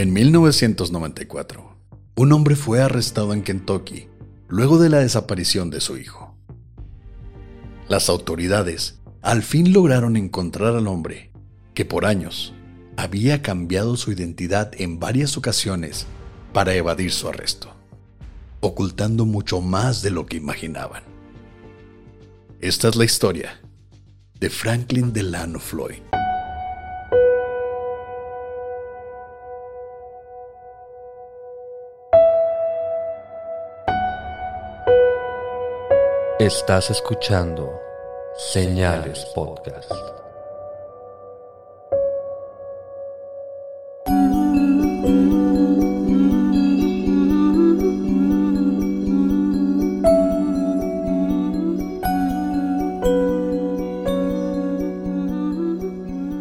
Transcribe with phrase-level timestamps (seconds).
[0.00, 1.76] En 1994,
[2.16, 4.08] un hombre fue arrestado en Kentucky
[4.48, 6.34] luego de la desaparición de su hijo.
[7.86, 11.32] Las autoridades al fin lograron encontrar al hombre,
[11.74, 12.54] que por años
[12.96, 16.06] había cambiado su identidad en varias ocasiones
[16.54, 17.70] para evadir su arresto,
[18.60, 21.02] ocultando mucho más de lo que imaginaban.
[22.62, 23.60] Esta es la historia
[24.38, 26.09] de Franklin Delano Floyd.
[36.50, 37.80] Estás escuchando
[38.52, 39.88] Señales Podcast.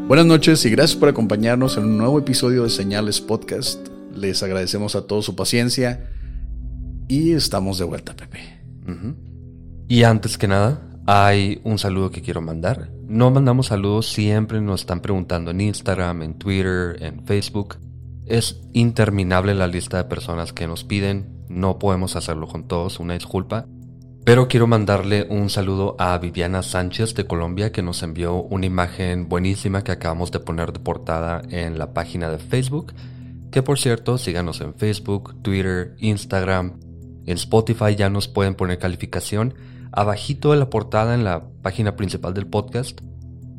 [0.08, 3.88] Buenas noches y gracias por acompañarnos en un nuevo episodio de Señales Podcast.
[4.16, 6.10] Les agradecemos a todos su paciencia
[7.08, 8.59] y estamos de vuelta, Pepe.
[9.92, 12.92] Y antes que nada, hay un saludo que quiero mandar.
[13.08, 17.78] No mandamos saludos, siempre nos están preguntando en Instagram, en Twitter, en Facebook.
[18.28, 21.44] Es interminable la lista de personas que nos piden.
[21.50, 23.66] No podemos hacerlo con todos, una disculpa.
[24.24, 29.28] Pero quiero mandarle un saludo a Viviana Sánchez de Colombia que nos envió una imagen
[29.28, 32.94] buenísima que acabamos de poner de portada en la página de Facebook.
[33.50, 36.80] Que por cierto, síganos en Facebook, Twitter, Instagram.
[37.26, 39.56] En Spotify ya nos pueden poner calificación.
[39.92, 43.02] Abajito de la portada en la página principal del podcast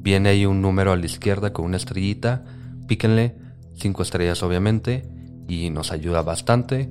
[0.02, 2.44] viene ahí un número a la izquierda con una estrellita.
[2.86, 3.36] Píquenle,
[3.74, 5.08] cinco estrellas obviamente,
[5.48, 6.90] y nos ayuda bastante.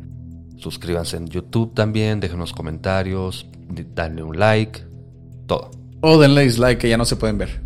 [0.58, 3.48] Suscríbanse en YouTube también, déjenos comentarios,
[3.96, 4.82] denle un like,
[5.48, 5.72] todo.
[6.02, 7.62] O denle dislike que ya no se pueden ver.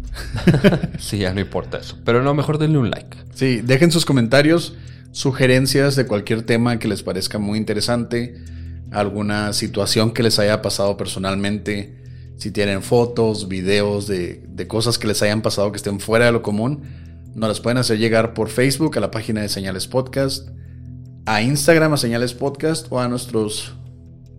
[0.99, 1.97] sí, ya no importa eso.
[2.05, 3.17] Pero no, mejor denle un like.
[3.33, 4.75] Sí, dejen sus comentarios,
[5.11, 8.43] sugerencias de cualquier tema que les parezca muy interesante,
[8.93, 12.01] alguna situación que les haya pasado personalmente,
[12.37, 16.31] si tienen fotos, videos de, de cosas que les hayan pasado que estén fuera de
[16.31, 16.81] lo común,
[17.35, 20.49] nos las pueden hacer llegar por Facebook a la página de Señales Podcast,
[21.25, 23.73] a Instagram a Señales Podcast o a nuestros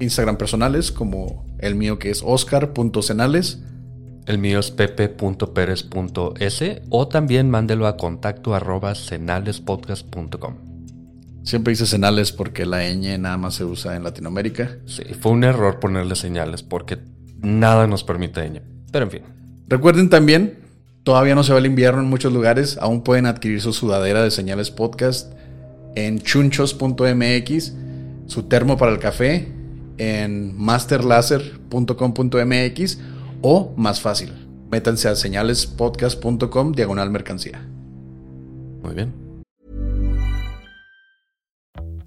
[0.00, 3.60] Instagram personales como el mío que es oscar.cenales.
[4.26, 10.73] El mío es pepe.perez.s o también mándelo a contacto arroba cenalespodcast.com.
[11.44, 14.78] Siempre dice Cenales porque la ñ nada más se usa en Latinoamérica.
[14.87, 16.97] Sí, fue un error ponerle señales porque
[17.38, 18.62] nada nos permite ñ.
[18.91, 19.21] Pero en fin.
[19.69, 20.60] Recuerden también,
[21.03, 24.31] todavía no se va el invierno en muchos lugares, aún pueden adquirir su sudadera de
[24.31, 25.34] Señales Podcast
[25.94, 27.75] en chunchos.mx,
[28.26, 29.53] su termo para el café
[29.99, 32.99] en masterlaser.com.mx
[33.43, 34.32] o más fácil,
[34.71, 37.69] métanse a señalespodcast.com diagonal mercancía.
[38.82, 39.23] Muy bien.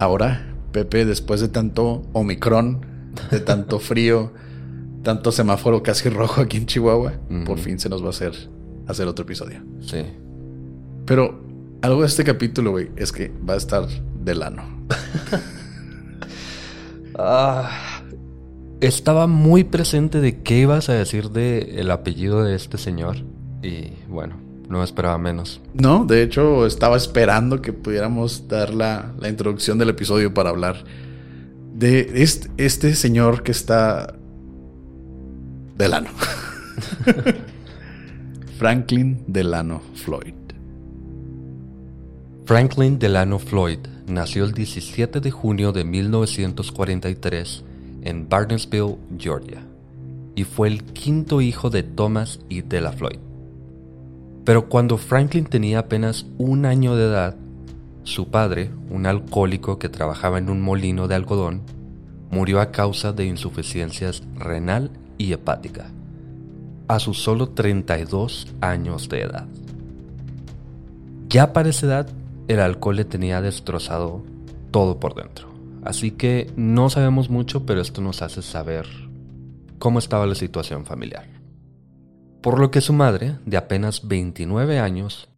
[0.00, 2.86] Ahora, Pepe, después de tanto Omicron,
[3.30, 4.32] de tanto frío,
[5.02, 7.12] tanto semáforo casi rojo aquí en Chihuahua,
[7.44, 8.32] por fin se nos va a hacer
[8.88, 9.62] hacer otro episodio.
[9.80, 10.02] Sí.
[11.04, 11.44] Pero
[11.82, 14.62] algo de este capítulo, güey, es que va a estar de lano.
[17.22, 18.02] Ah,
[18.80, 23.16] estaba muy presente de qué ibas a decir de el apellido de este señor.
[23.62, 24.36] Y bueno,
[24.70, 25.60] no esperaba menos.
[25.74, 30.84] No, de hecho estaba esperando que pudiéramos dar la, la introducción del episodio para hablar
[31.74, 34.14] de este, este señor que está
[35.76, 36.10] Delano.
[38.58, 40.34] Franklin Delano Floyd.
[42.44, 47.64] Franklin Delano Floyd nació el 17 de junio de 1943
[48.02, 49.62] en Barnesville, Georgia,
[50.36, 53.29] y fue el quinto hijo de Thomas y Della Floyd.
[54.50, 57.36] Pero cuando Franklin tenía apenas un año de edad,
[58.02, 61.62] su padre, un alcohólico que trabajaba en un molino de algodón,
[62.32, 65.92] murió a causa de insuficiencias renal y hepática,
[66.88, 69.46] a sus solo 32 años de edad.
[71.28, 72.08] Ya para esa edad,
[72.48, 74.24] el alcohol le tenía destrozado
[74.72, 75.46] todo por dentro.
[75.84, 78.88] Así que no sabemos mucho, pero esto nos hace saber
[79.78, 81.39] cómo estaba la situación familiar.
[82.42, 85.28] Por lo que su madre, de apenas 29 años,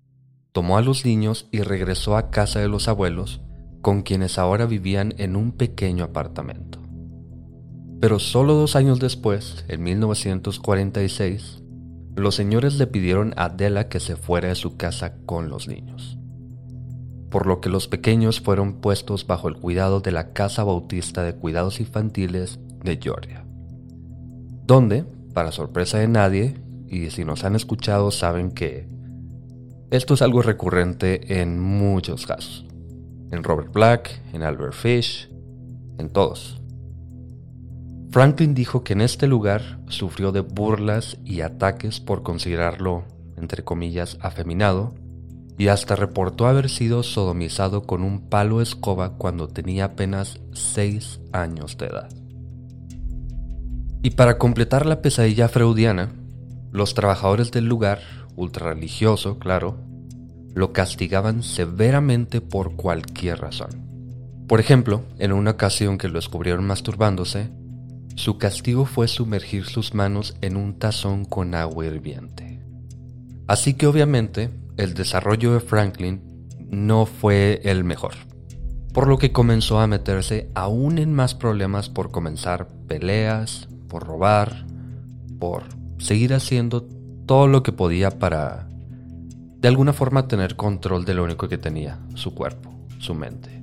[0.52, 3.40] tomó a los niños y regresó a casa de los abuelos,
[3.81, 6.78] con quienes ahora vivían en un pequeño apartamento.
[8.00, 11.62] Pero solo dos años después, en 1946,
[12.14, 16.19] los señores le pidieron a Adela que se fuera de su casa con los niños,
[17.31, 21.34] por lo que los pequeños fueron puestos bajo el cuidado de la Casa Bautista de
[21.34, 23.44] Cuidados Infantiles de Georgia,
[24.66, 26.55] donde, para sorpresa de nadie,
[26.93, 28.87] y si nos han escuchado saben que
[29.91, 32.67] esto es algo recurrente en muchos casos,
[33.31, 35.31] en Robert Black, en Albert Fish,
[35.99, 36.61] en todos.
[38.11, 43.05] Franklin dijo que en este lugar sufrió de burlas y ataques por considerarlo,
[43.39, 44.94] entre comillas, afeminado,
[45.56, 51.79] y hasta reportó haber sido sodomizado con un palo escoba cuando tenía apenas 6 años
[51.79, 52.09] de edad.
[54.03, 56.12] Y para completar la pesadilla freudiana,
[56.72, 58.00] los trabajadores del lugar,
[58.34, 59.76] ultrarreligioso, claro,
[60.54, 63.70] lo castigaban severamente por cualquier razón.
[64.48, 67.50] Por ejemplo, en una ocasión que lo descubrieron masturbándose,
[68.16, 72.60] su castigo fue sumergir sus manos en un tazón con agua hirviente.
[73.46, 76.20] Así que obviamente el desarrollo de Franklin
[76.70, 78.12] no fue el mejor,
[78.92, 84.66] por lo que comenzó a meterse aún en más problemas por comenzar peleas, por robar,
[85.38, 85.64] por
[86.02, 86.82] seguir haciendo
[87.26, 92.00] todo lo que podía para de alguna forma tener control de lo único que tenía,
[92.14, 93.62] su cuerpo, su mente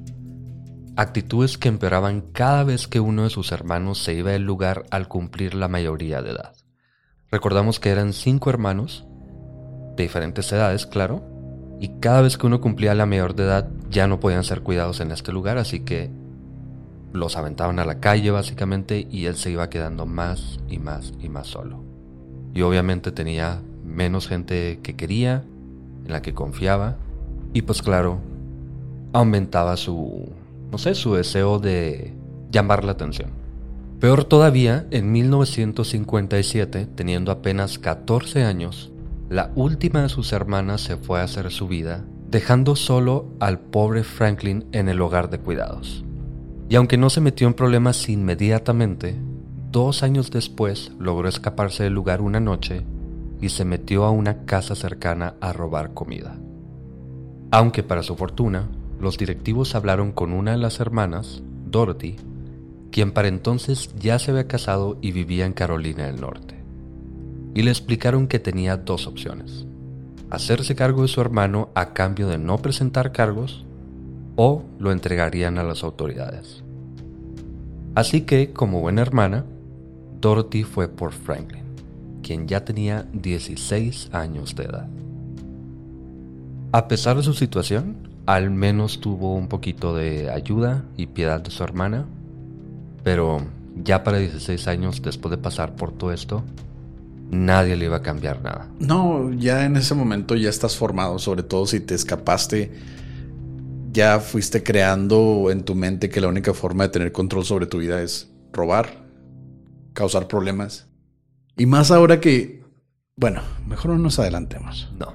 [0.99, 5.07] actitudes que empeoraban cada vez que uno de sus hermanos se iba del lugar al
[5.07, 6.53] cumplir la mayoría de edad.
[7.31, 9.05] Recordamos que eran cinco hermanos,
[9.95, 11.23] de diferentes edades, claro,
[11.79, 14.99] y cada vez que uno cumplía la mayor de edad ya no podían ser cuidados
[14.99, 16.11] en este lugar, así que
[17.13, 21.29] los aventaban a la calle básicamente y él se iba quedando más y más y
[21.29, 21.88] más solo.
[22.53, 25.43] Y obviamente tenía menos gente que quería,
[26.05, 26.97] en la que confiaba,
[27.53, 28.19] y pues claro,
[29.13, 30.29] aumentaba su
[30.71, 32.13] no sé, su deseo de
[32.51, 33.31] llamar la atención.
[33.99, 38.91] Peor todavía, en 1957, teniendo apenas 14 años,
[39.29, 44.03] la última de sus hermanas se fue a hacer su vida, dejando solo al pobre
[44.03, 46.05] Franklin en el hogar de cuidados.
[46.69, 49.15] Y aunque no se metió en problemas inmediatamente,
[49.71, 52.83] dos años después logró escaparse del lugar una noche
[53.41, 56.37] y se metió a una casa cercana a robar comida.
[57.51, 58.67] Aunque para su fortuna,
[58.99, 62.15] los directivos hablaron con una de las hermanas, Dorothy,
[62.91, 66.55] quien para entonces ya se había casado y vivía en Carolina del Norte,
[67.53, 69.65] y le explicaron que tenía dos opciones,
[70.29, 73.65] hacerse cargo de su hermano a cambio de no presentar cargos
[74.35, 76.63] o lo entregarían a las autoridades.
[77.95, 79.45] Así que, como buena hermana,
[80.21, 81.63] Dorothy fue por Franklin,
[82.21, 84.87] quien ya tenía 16 años de edad.
[86.71, 91.51] A pesar de su situación, al menos tuvo un poquito de ayuda y piedad de
[91.51, 92.05] su hermana,
[93.03, 93.41] pero
[93.83, 96.43] ya para 16 años después de pasar por todo esto,
[97.31, 98.67] nadie le iba a cambiar nada.
[98.79, 102.71] No, ya en ese momento ya estás formado, sobre todo si te escapaste,
[103.91, 107.79] ya fuiste creando en tu mente que la única forma de tener control sobre tu
[107.79, 109.08] vida es robar,
[109.93, 110.87] causar problemas.
[111.57, 112.63] Y más ahora que,
[113.15, 114.91] bueno, mejor no nos adelantemos.
[114.97, 115.13] No.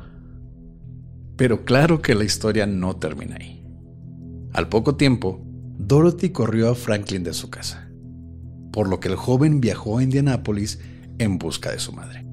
[1.36, 3.66] Pero claro que la historia no termina ahí.
[4.52, 5.40] Al poco tiempo,
[5.78, 7.90] Dorothy corrió a Franklin de su casa,
[8.72, 10.78] por lo que el joven viajó a Indianápolis
[11.18, 12.24] en busca de su madre,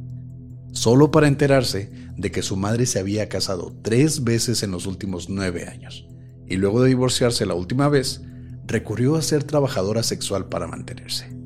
[0.72, 5.30] solo para enterarse de que su madre se había casado tres veces en los últimos
[5.30, 6.08] nueve años,
[6.48, 8.22] y luego de divorciarse la última vez,
[8.68, 11.41] recurrió a ser trabajadora sexual para mantenerse.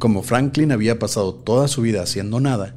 [0.00, 2.74] Como Franklin había pasado toda su vida haciendo nada,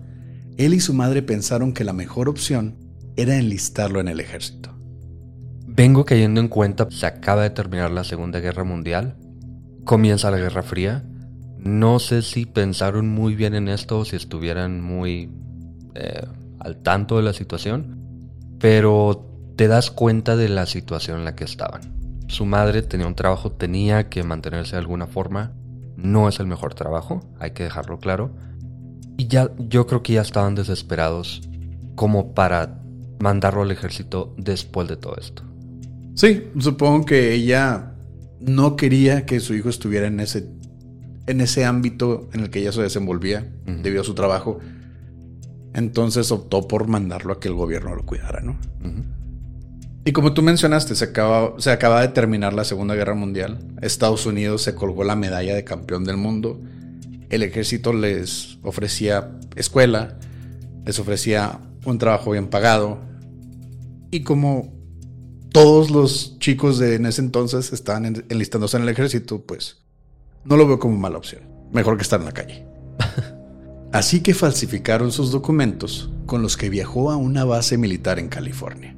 [0.58, 2.75] él y su madre pensaron que la mejor opción
[3.15, 4.77] era enlistarlo en el ejército.
[5.65, 9.18] Vengo cayendo en cuenta, se acaba de terminar la Segunda Guerra Mundial
[9.84, 11.03] Comienza la Guerra Fría.
[11.58, 15.30] No sé si pensaron muy bien en esto o si estuvieran muy
[15.96, 16.25] eh,
[16.60, 21.44] al tanto de la situación, pero te das cuenta de la situación en la que
[21.44, 21.82] estaban.
[22.27, 25.51] Su madre tenía un trabajo, tenía que mantenerse de alguna forma.
[25.97, 28.31] No es el mejor trabajo, hay que dejarlo claro.
[29.17, 31.41] Y ya yo creo que ya estaban desesperados
[31.95, 32.79] como para
[33.19, 35.43] mandarlo al ejército después de todo esto.
[36.15, 37.93] Sí, supongo que ella
[38.39, 40.47] no quería que su hijo estuviera en ese,
[41.27, 44.59] en ese ámbito en el que ella se desenvolvía debido a su trabajo.
[45.73, 48.57] Entonces optó por mandarlo a que el gobierno lo cuidara, ¿no?
[50.05, 53.60] Y como tú mencionaste, se acaba, se acaba de terminar la Segunda Guerra Mundial.
[53.81, 56.60] Estados Unidos se colgó la medalla de campeón del mundo.
[57.29, 60.19] El ejército les ofrecía escuela,
[60.86, 63.00] les ofrecía un trabajo bien pagado.
[64.12, 64.74] Y como
[65.53, 69.83] todos los chicos de en ese entonces estaban enlistándose en el ejército, pues
[70.43, 71.43] no lo veo como mala opción.
[71.72, 72.65] Mejor que estar en la calle.
[73.93, 78.98] Así que falsificaron sus documentos con los que viajó a una base militar en California.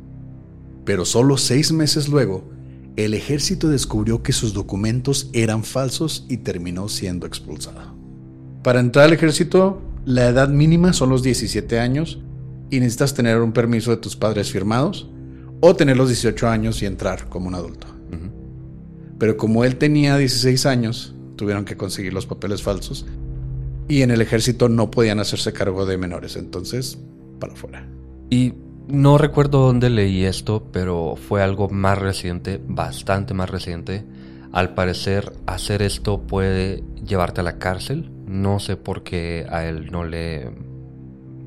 [0.85, 2.49] Pero solo seis meses luego,
[2.95, 7.95] el ejército descubrió que sus documentos eran falsos y terminó siendo expulsado.
[8.63, 12.19] Para entrar al ejército, la edad mínima son los 17 años
[12.69, 15.09] y necesitas tener un permiso de tus padres firmados
[15.59, 17.87] o tener los 18 años y entrar como un adulto.
[19.17, 23.05] Pero como él tenía 16 años, tuvieron que conseguir los papeles falsos
[23.87, 26.97] y en el ejército no podían hacerse cargo de menores, entonces
[27.39, 27.87] para afuera.
[28.29, 28.53] Y
[28.87, 34.05] no recuerdo dónde leí esto, pero fue algo más reciente, bastante más reciente.
[34.51, 38.11] Al parecer, hacer esto puede llevarte a la cárcel.
[38.27, 40.51] No sé por qué a él no le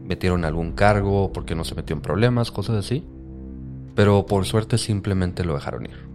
[0.04, 3.04] metieron algún cargo, porque no se metió en problemas, cosas así.
[3.94, 6.08] Pero por suerte simplemente lo dejaron ir.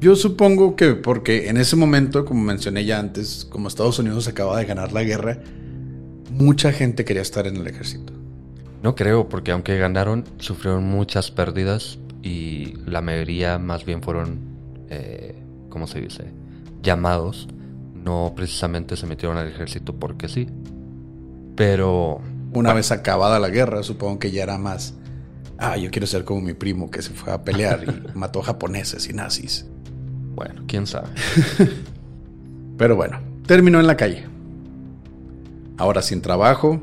[0.00, 4.58] Yo supongo que porque en ese momento, como mencioné ya antes, como Estados Unidos acaba
[4.58, 5.38] de ganar la guerra,
[6.30, 8.15] mucha gente quería estar en el ejército.
[8.86, 14.38] No creo, porque aunque ganaron, sufrieron muchas pérdidas y la mayoría más bien fueron,
[14.90, 15.34] eh,
[15.70, 16.32] ¿cómo se dice?
[16.84, 17.48] Llamados.
[17.92, 20.46] No precisamente se metieron al ejército porque sí.
[21.56, 22.20] Pero...
[22.52, 24.94] Una vez acabada la guerra, supongo que ya era más...
[25.58, 29.08] Ah, yo quiero ser como mi primo que se fue a pelear y mató japoneses
[29.08, 29.66] y nazis.
[30.36, 31.08] Bueno, quién sabe.
[32.78, 34.26] Pero bueno, terminó en la calle.
[35.76, 36.80] Ahora sin trabajo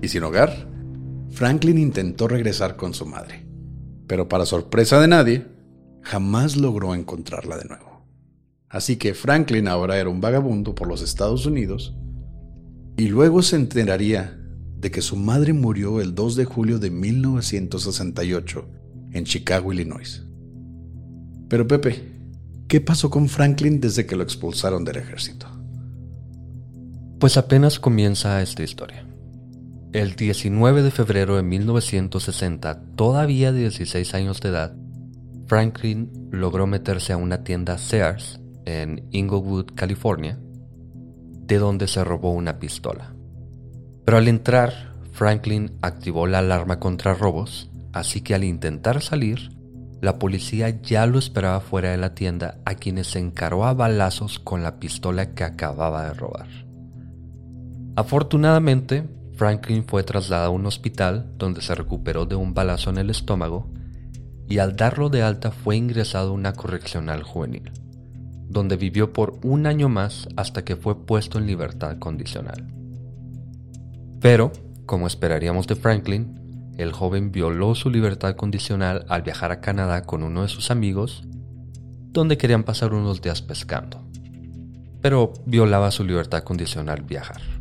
[0.00, 0.72] y sin hogar,
[1.34, 3.44] Franklin intentó regresar con su madre,
[4.06, 5.46] pero para sorpresa de nadie,
[6.00, 8.06] jamás logró encontrarla de nuevo.
[8.68, 11.96] Así que Franklin ahora era un vagabundo por los Estados Unidos
[12.96, 14.40] y luego se enteraría
[14.78, 18.68] de que su madre murió el 2 de julio de 1968
[19.10, 20.22] en Chicago, Illinois.
[21.48, 22.12] Pero Pepe,
[22.68, 25.48] ¿qué pasó con Franklin desde que lo expulsaron del ejército?
[27.18, 29.04] Pues apenas comienza esta historia.
[29.94, 34.74] El 19 de febrero de 1960, todavía de 16 años de edad,
[35.46, 40.36] Franklin logró meterse a una tienda Sears en Inglewood, California,
[41.46, 43.14] de donde se robó una pistola.
[44.04, 49.52] Pero al entrar, Franklin activó la alarma contra robos, así que al intentar salir,
[50.00, 54.40] la policía ya lo esperaba fuera de la tienda a quienes se encaró a balazos
[54.40, 56.48] con la pistola que acababa de robar.
[57.94, 59.04] Afortunadamente,
[59.36, 63.68] Franklin fue trasladado a un hospital donde se recuperó de un balazo en el estómago
[64.48, 67.72] y al darlo de alta fue ingresado a una correccional juvenil,
[68.48, 72.66] donde vivió por un año más hasta que fue puesto en libertad condicional.
[74.20, 74.52] Pero,
[74.86, 80.22] como esperaríamos de Franklin, el joven violó su libertad condicional al viajar a Canadá con
[80.22, 81.24] uno de sus amigos,
[82.10, 84.00] donde querían pasar unos días pescando.
[85.00, 87.53] Pero violaba su libertad condicional viajar.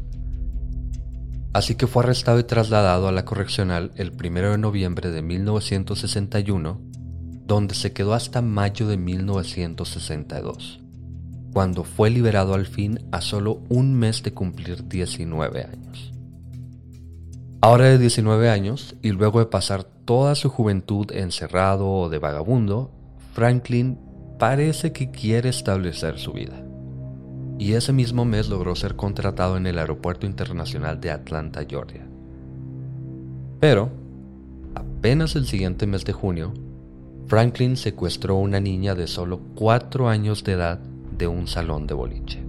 [1.54, 6.82] Así que fue arrestado y trasladado a la correccional el 1 de noviembre de 1961,
[7.46, 10.82] donde se quedó hasta mayo de 1962,
[11.54, 16.12] cuando fue liberado al fin a solo un mes de cumplir 19 años.
[17.62, 22.92] Ahora de 19 años, y luego de pasar toda su juventud encerrado o de vagabundo,
[23.34, 24.00] Franklin
[24.40, 26.63] parece que quiere establecer su vida
[27.58, 32.06] y ese mismo mes logró ser contratado en el Aeropuerto Internacional de Atlanta, Georgia.
[33.60, 33.90] Pero,
[34.76, 36.54] apenas el siguiente mes de junio,
[37.28, 40.80] Franklin secuestró a una niña de solo 4 años de edad
[41.18, 42.44] de un salón de boliche,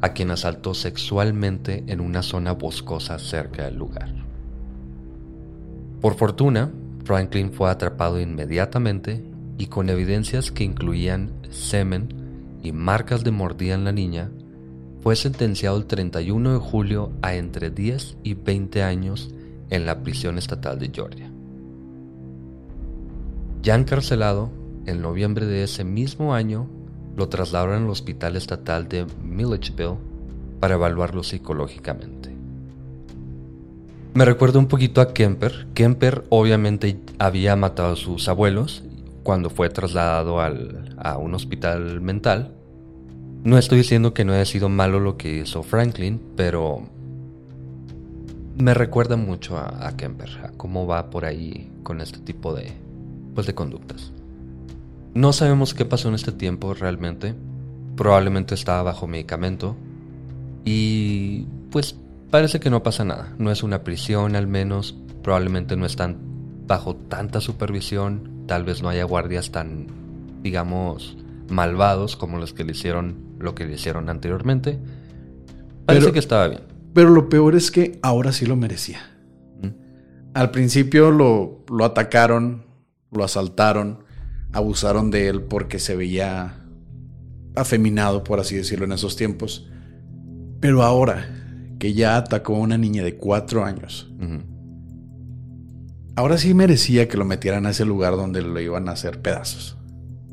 [0.00, 4.14] a quien asaltó sexualmente en una zona boscosa cerca del lugar.
[6.00, 6.70] Por fortuna,
[7.04, 9.24] Franklin fue atrapado inmediatamente
[9.58, 12.17] y con evidencias que incluían semen
[12.62, 14.30] y marcas de mordida en la niña,
[15.00, 19.30] fue sentenciado el 31 de julio a entre 10 y 20 años
[19.70, 21.30] en la prisión estatal de Georgia.
[23.62, 24.50] Ya encarcelado,
[24.86, 26.68] en noviembre de ese mismo año,
[27.16, 29.98] lo trasladaron al hospital estatal de Milledgeville
[30.60, 32.34] para evaluarlo psicológicamente.
[34.14, 35.68] Me recuerda un poquito a Kemper.
[35.74, 38.82] Kemper obviamente había matado a sus abuelos
[39.28, 42.54] cuando fue trasladado a un hospital mental.
[43.44, 46.88] No estoy diciendo que no haya sido malo lo que hizo Franklin, pero
[48.56, 52.72] me recuerda mucho a, Kemper, a cómo va por ahí con este tipo de,
[53.34, 54.14] pues, de conductas.
[55.12, 57.34] No sabemos qué pasó en este tiempo realmente.
[57.96, 59.76] Probablemente estaba bajo medicamento.
[60.64, 61.98] Y pues
[62.30, 63.34] parece que no pasa nada.
[63.36, 64.96] No es una prisión al menos.
[65.22, 66.16] Probablemente no están
[66.66, 69.86] bajo tanta supervisión tal vez no haya guardias tan,
[70.42, 71.16] digamos,
[71.48, 74.80] malvados como los que le hicieron lo que le hicieron anteriormente.
[75.86, 76.62] Parece que estaba bien.
[76.92, 78.98] Pero lo peor es que ahora sí lo merecía.
[80.34, 82.66] Al principio lo, lo atacaron,
[83.12, 84.04] lo asaltaron,
[84.52, 86.64] abusaron de él porque se veía
[87.54, 89.68] afeminado, por así decirlo, en esos tiempos.
[90.60, 91.28] Pero ahora
[91.78, 94.10] que ya atacó a una niña de cuatro años,
[96.18, 99.76] Ahora sí merecía que lo metieran a ese lugar donde lo iban a hacer pedazos.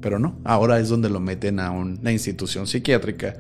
[0.01, 3.35] Pero no, ahora es donde lo meten a una institución psiquiátrica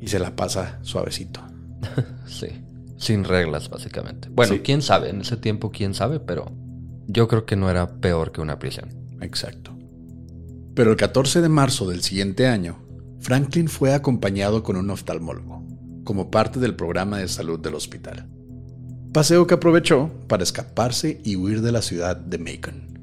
[0.00, 1.40] y se la pasa suavecito.
[2.26, 2.48] sí,
[2.96, 4.28] sin reglas básicamente.
[4.32, 6.50] Bueno, quién sabe, en ese tiempo quién sabe, pero
[7.06, 8.88] yo creo que no era peor que una prisión.
[9.20, 9.78] Exacto.
[10.74, 12.84] Pero el 14 de marzo del siguiente año,
[13.20, 15.64] Franklin fue acompañado con un oftalmólogo,
[16.02, 18.28] como parte del programa de salud del hospital
[19.12, 22.98] paseo que aprovechó para escaparse y huir de la ciudad de Macon,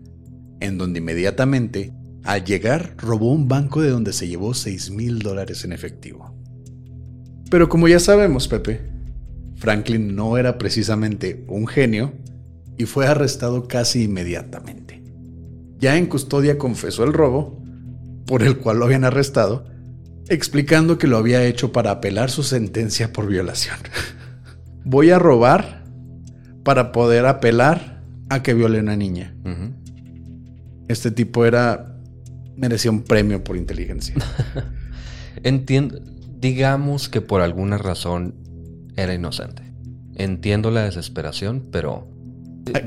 [0.59, 1.93] en donde inmediatamente,
[2.23, 6.33] al llegar, robó un banco de donde se llevó 6 mil dólares en efectivo.
[7.49, 8.81] Pero como ya sabemos, Pepe,
[9.55, 12.13] Franklin no era precisamente un genio
[12.77, 15.01] y fue arrestado casi inmediatamente.
[15.79, 17.61] Ya en custodia confesó el robo,
[18.25, 19.67] por el cual lo habían arrestado,
[20.27, 23.77] explicando que lo había hecho para apelar su sentencia por violación.
[24.83, 25.84] Voy a robar
[26.65, 29.35] para poder apelar a que viole a una niña.
[30.89, 31.95] Este tipo era.
[32.57, 34.15] merecía un premio por inteligencia.
[35.43, 36.01] Entiendo.
[36.39, 38.35] Digamos que por alguna razón
[38.97, 39.61] era inocente.
[40.15, 42.09] Entiendo la desesperación, pero.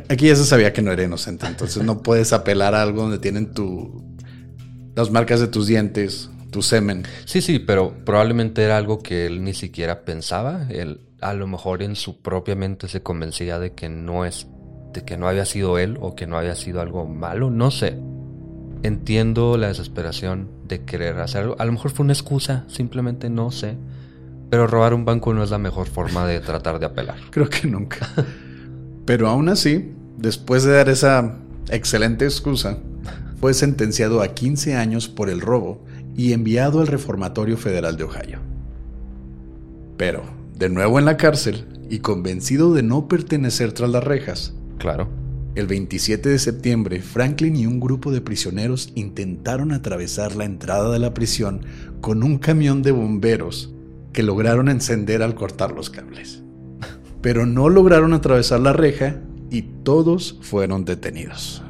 [0.09, 3.21] Aquí ya se sabía que no era inocente, entonces no puedes apelar a algo donde
[3.21, 4.05] tienen tu.
[4.97, 7.05] las marcas de tus dientes, tu semen.
[7.27, 10.67] Sí, sí, pero probablemente era algo que él ni siquiera pensaba.
[10.69, 14.47] Él a lo mejor en su propia mente se convencía de que no es,
[14.93, 17.99] de que no había sido él o que no había sido algo malo, no sé.
[18.83, 21.57] Entiendo la desesperación de querer hacerlo.
[21.59, 23.77] A lo mejor fue una excusa, simplemente no sé.
[24.51, 27.17] Pero robar un banco no es la mejor forma de tratar de apelar.
[27.31, 28.09] Creo que nunca.
[29.05, 31.39] Pero aún así, después de dar esa
[31.71, 32.79] excelente excusa,
[33.41, 35.85] fue sentenciado a 15 años por el robo
[36.17, 38.39] y enviado al Reformatorio Federal de Ohio.
[39.97, 44.55] Pero de nuevo en la cárcel y convencido de no pertenecer tras las rejas.
[44.79, 45.09] Claro.
[45.55, 50.99] El 27 de septiembre, Franklin y un grupo de prisioneros intentaron atravesar la entrada de
[50.99, 51.65] la prisión
[52.01, 53.73] con un camión de bomberos
[54.13, 56.43] que lograron encender al cortar los cables.
[57.23, 61.63] Pero no lograron atravesar la reja y todos fueron detenidos.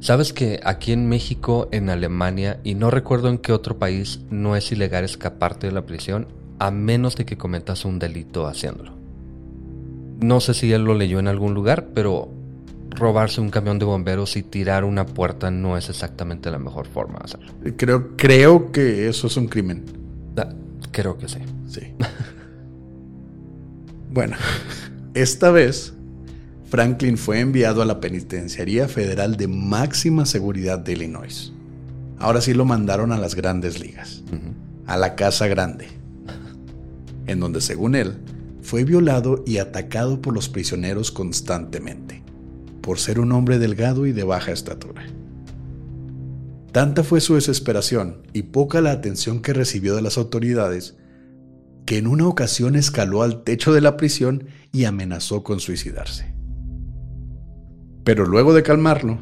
[0.00, 4.56] Sabes que aquí en México, en Alemania y no recuerdo en qué otro país no
[4.56, 8.92] es ilegal escaparte de la prisión a menos de que cometas un delito haciéndolo.
[10.20, 12.30] No sé si él lo leyó en algún lugar, pero
[12.90, 17.18] robarse un camión de bomberos y tirar una puerta no es exactamente la mejor forma
[17.18, 17.52] de hacerlo.
[17.76, 19.84] Creo, creo que eso es un crimen.
[20.36, 20.48] Ah,
[20.90, 21.38] creo que sí.
[21.68, 21.80] Sí.
[24.10, 24.36] bueno,
[25.14, 25.92] esta vez
[26.64, 31.52] Franklin fue enviado a la Penitenciaría Federal de Máxima Seguridad de Illinois.
[32.18, 34.22] Ahora sí lo mandaron a las grandes ligas,
[34.86, 35.88] a la Casa Grande,
[37.26, 38.18] en donde según él,
[38.66, 42.24] fue violado y atacado por los prisioneros constantemente,
[42.80, 45.04] por ser un hombre delgado y de baja estatura.
[46.72, 50.96] Tanta fue su desesperación y poca la atención que recibió de las autoridades,
[51.86, 56.34] que en una ocasión escaló al techo de la prisión y amenazó con suicidarse.
[58.02, 59.20] Pero luego de calmarlo,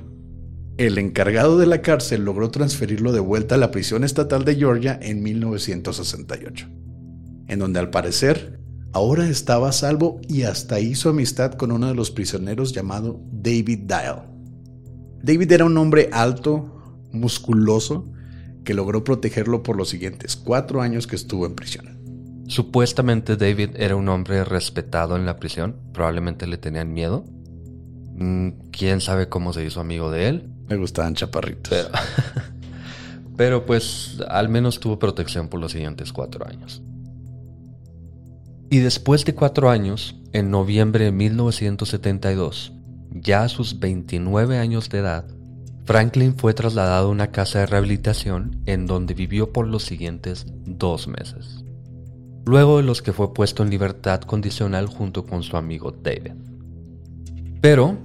[0.78, 4.98] el encargado de la cárcel logró transferirlo de vuelta a la prisión estatal de Georgia
[5.00, 6.83] en 1968
[7.48, 8.60] en donde al parecer
[8.92, 13.80] ahora estaba a salvo y hasta hizo amistad con uno de los prisioneros llamado David
[13.86, 14.30] Dial.
[15.22, 18.08] David era un hombre alto, musculoso,
[18.64, 22.44] que logró protegerlo por los siguientes cuatro años que estuvo en prisión.
[22.46, 27.24] Supuestamente David era un hombre respetado en la prisión, probablemente le tenían miedo.
[28.14, 30.50] Mm, ¿Quién sabe cómo se hizo amigo de él?
[30.68, 31.70] Me gustaban chaparritos.
[31.70, 31.88] Pero,
[33.36, 36.82] pero pues al menos tuvo protección por los siguientes cuatro años.
[38.70, 42.72] Y después de cuatro años, en noviembre de 1972,
[43.10, 45.26] ya a sus 29 años de edad,
[45.84, 51.08] Franklin fue trasladado a una casa de rehabilitación en donde vivió por los siguientes dos
[51.08, 51.64] meses,
[52.46, 56.32] luego de los que fue puesto en libertad condicional junto con su amigo David.
[57.60, 57.98] Pero,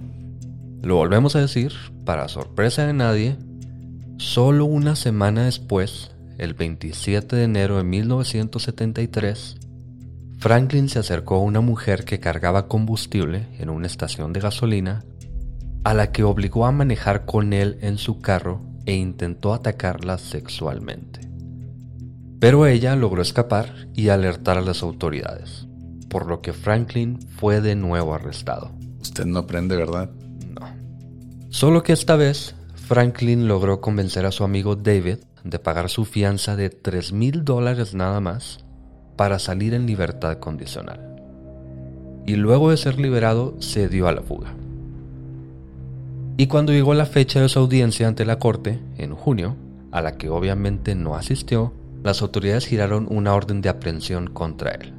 [0.81, 1.71] lo volvemos a decir,
[2.05, 3.37] para sorpresa de nadie,
[4.17, 9.57] solo una semana después, el 27 de enero de 1973,
[10.39, 15.03] Franklin se acercó a una mujer que cargaba combustible en una estación de gasolina,
[15.83, 21.19] a la que obligó a manejar con él en su carro e intentó atacarla sexualmente.
[22.39, 25.67] Pero ella logró escapar y alertar a las autoridades,
[26.09, 28.71] por lo que Franklin fue de nuevo arrestado.
[29.01, 30.09] Usted no aprende, ¿verdad?
[30.47, 30.65] No.
[31.49, 36.55] Solo que esta vez Franklin logró convencer a su amigo David de pagar su fianza
[36.55, 38.63] de 3 mil dólares nada más
[39.19, 41.01] para salir en libertad condicional.
[42.25, 44.53] Y luego de ser liberado se dio a la fuga.
[46.37, 49.57] Y cuando llegó la fecha de su audiencia ante la corte, en junio,
[49.91, 54.93] a la que obviamente no asistió, las autoridades giraron una orden de aprehensión contra él.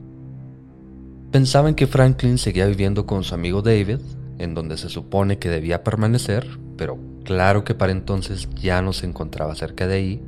[1.31, 4.01] Pensaban que Franklin seguía viviendo con su amigo David,
[4.37, 9.07] en donde se supone que debía permanecer, pero claro que para entonces ya no se
[9.07, 10.23] encontraba cerca de ahí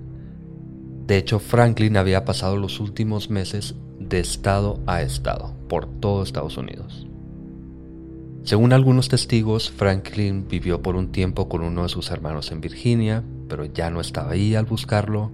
[1.06, 6.56] de hecho, Franklin había pasado los últimos meses de estado a estado por todo Estados
[6.56, 7.06] Unidos.
[8.44, 13.22] Según algunos testigos, Franklin vivió por un tiempo con uno de sus hermanos en Virginia,
[13.48, 15.30] pero ya no estaba ahí al buscarlo.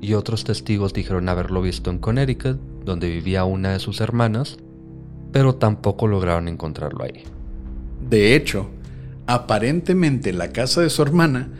[0.00, 4.58] Y otros testigos dijeron haberlo visto en Connecticut, donde vivía una de sus hermanas,
[5.30, 7.22] pero tampoco lograron encontrarlo ahí.
[8.08, 8.70] De hecho,
[9.26, 11.50] aparentemente la casa de su hermana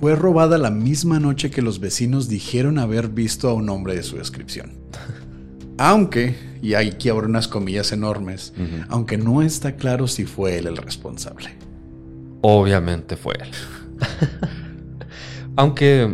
[0.00, 4.04] fue robada la misma noche que los vecinos dijeron haber visto a un hombre de
[4.04, 4.72] su descripción.
[5.78, 8.52] Aunque, y aquí abro unas comillas enormes,
[8.88, 11.50] aunque no está claro si fue él el responsable.
[12.40, 13.50] Obviamente fue él.
[15.54, 16.12] aunque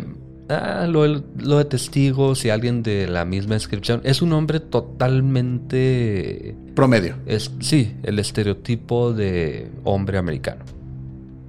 [0.49, 6.55] ah, lo, lo, de testigos y alguien de la misma descripción es un hombre totalmente...
[6.75, 7.15] Promedio.
[7.25, 10.63] Es, sí, el estereotipo de hombre americano.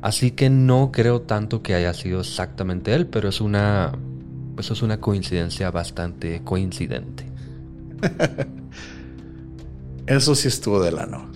[0.07, 3.93] Así que no creo tanto que haya sido exactamente él, pero es una,
[4.55, 7.27] pues es una coincidencia bastante coincidente.
[10.07, 11.33] Eso sí estuvo de lano.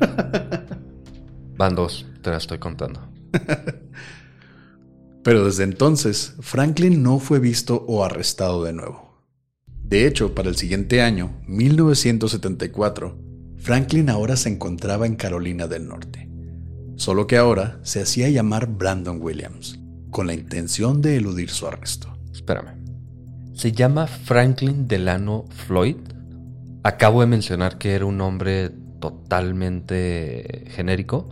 [1.56, 3.08] Van dos, te la estoy contando.
[5.22, 9.22] Pero desde entonces, Franklin no fue visto o arrestado de nuevo.
[9.84, 13.16] De hecho, para el siguiente año, 1974,
[13.58, 16.33] Franklin ahora se encontraba en Carolina del Norte
[16.96, 19.78] solo que ahora se hacía llamar Brandon Williams,
[20.10, 22.16] con la intención de eludir su arresto.
[22.32, 22.84] Espérame.
[23.54, 25.96] ¿Se llama Franklin Delano Floyd?
[26.82, 31.28] Acabo de mencionar que era un nombre totalmente genérico.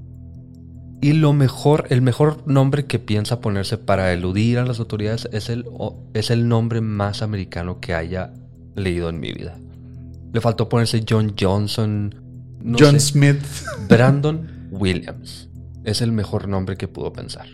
[1.01, 5.49] Y lo mejor, el mejor nombre que piensa ponerse para eludir a las autoridades es
[5.49, 5.65] el,
[6.15, 8.33] es el nombre más americano que haya
[8.77, 9.59] leído en mi vida.
[10.33, 12.15] Le faltó ponerse John Johnson.
[12.79, 13.43] John Smith.
[13.89, 15.49] Brandon Williams
[15.85, 17.47] es el mejor nombre que pudo pensar.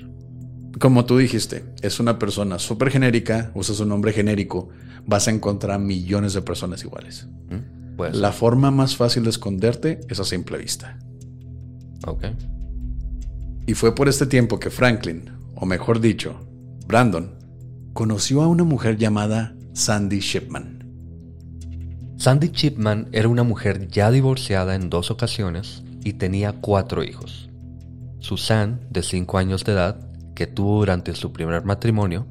[0.79, 4.69] Como tú dijiste, es una persona súper genérica, usas un nombre genérico,
[5.07, 7.27] vas a encontrar millones de personas iguales.
[7.97, 10.99] Pues, La forma más fácil de esconderte es a simple vista.
[12.07, 12.27] Ok.
[13.67, 16.41] Y fue por este tiempo que Franklin, o mejor dicho,
[16.87, 17.35] Brandon,
[17.93, 20.79] conoció a una mujer llamada Sandy Shipman.
[22.17, 27.48] Sandy Shipman era una mujer ya divorciada en dos ocasiones y tenía cuatro hijos.
[28.21, 32.27] Susan, de 5 años de edad, que tuvo durante su primer matrimonio,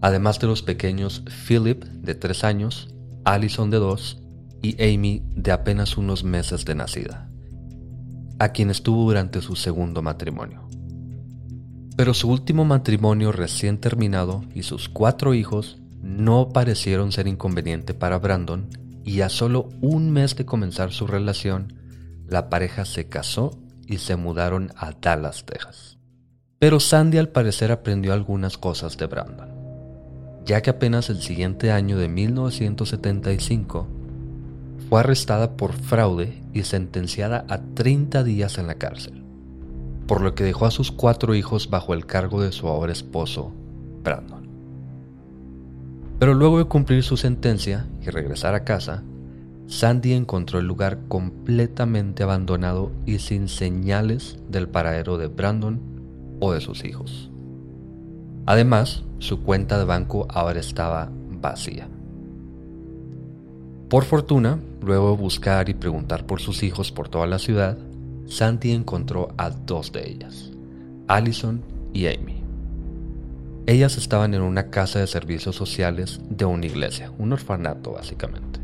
[0.00, 4.22] además de los pequeños Philip, de 3 años, Allison, de 2,
[4.62, 7.30] y Amy, de apenas unos meses de nacida,
[8.38, 10.68] a quien estuvo durante su segundo matrimonio.
[11.96, 18.18] Pero su último matrimonio recién terminado y sus cuatro hijos no parecieron ser inconveniente para
[18.18, 18.68] Brandon
[19.04, 21.74] y a solo un mes de comenzar su relación,
[22.28, 23.58] la pareja se casó
[23.88, 25.98] y se mudaron a Dallas, Texas.
[26.58, 29.48] Pero Sandy al parecer aprendió algunas cosas de Brandon,
[30.44, 33.88] ya que apenas el siguiente año de 1975
[34.88, 39.24] fue arrestada por fraude y sentenciada a 30 días en la cárcel,
[40.06, 43.52] por lo que dejó a sus cuatro hijos bajo el cargo de su ahora esposo,
[44.02, 44.48] Brandon.
[46.18, 49.02] Pero luego de cumplir su sentencia y regresar a casa,
[49.68, 55.78] Sandy encontró el lugar completamente abandonado y sin señales del paradero de Brandon
[56.40, 57.30] o de sus hijos.
[58.46, 61.10] Además, su cuenta de banco ahora estaba
[61.42, 61.86] vacía.
[63.90, 67.76] Por fortuna, luego de buscar y preguntar por sus hijos por toda la ciudad,
[68.26, 70.50] Sandy encontró a dos de ellas,
[71.08, 72.42] Allison y Amy.
[73.66, 78.57] Ellas estaban en una casa de servicios sociales de una iglesia, un orfanato básicamente.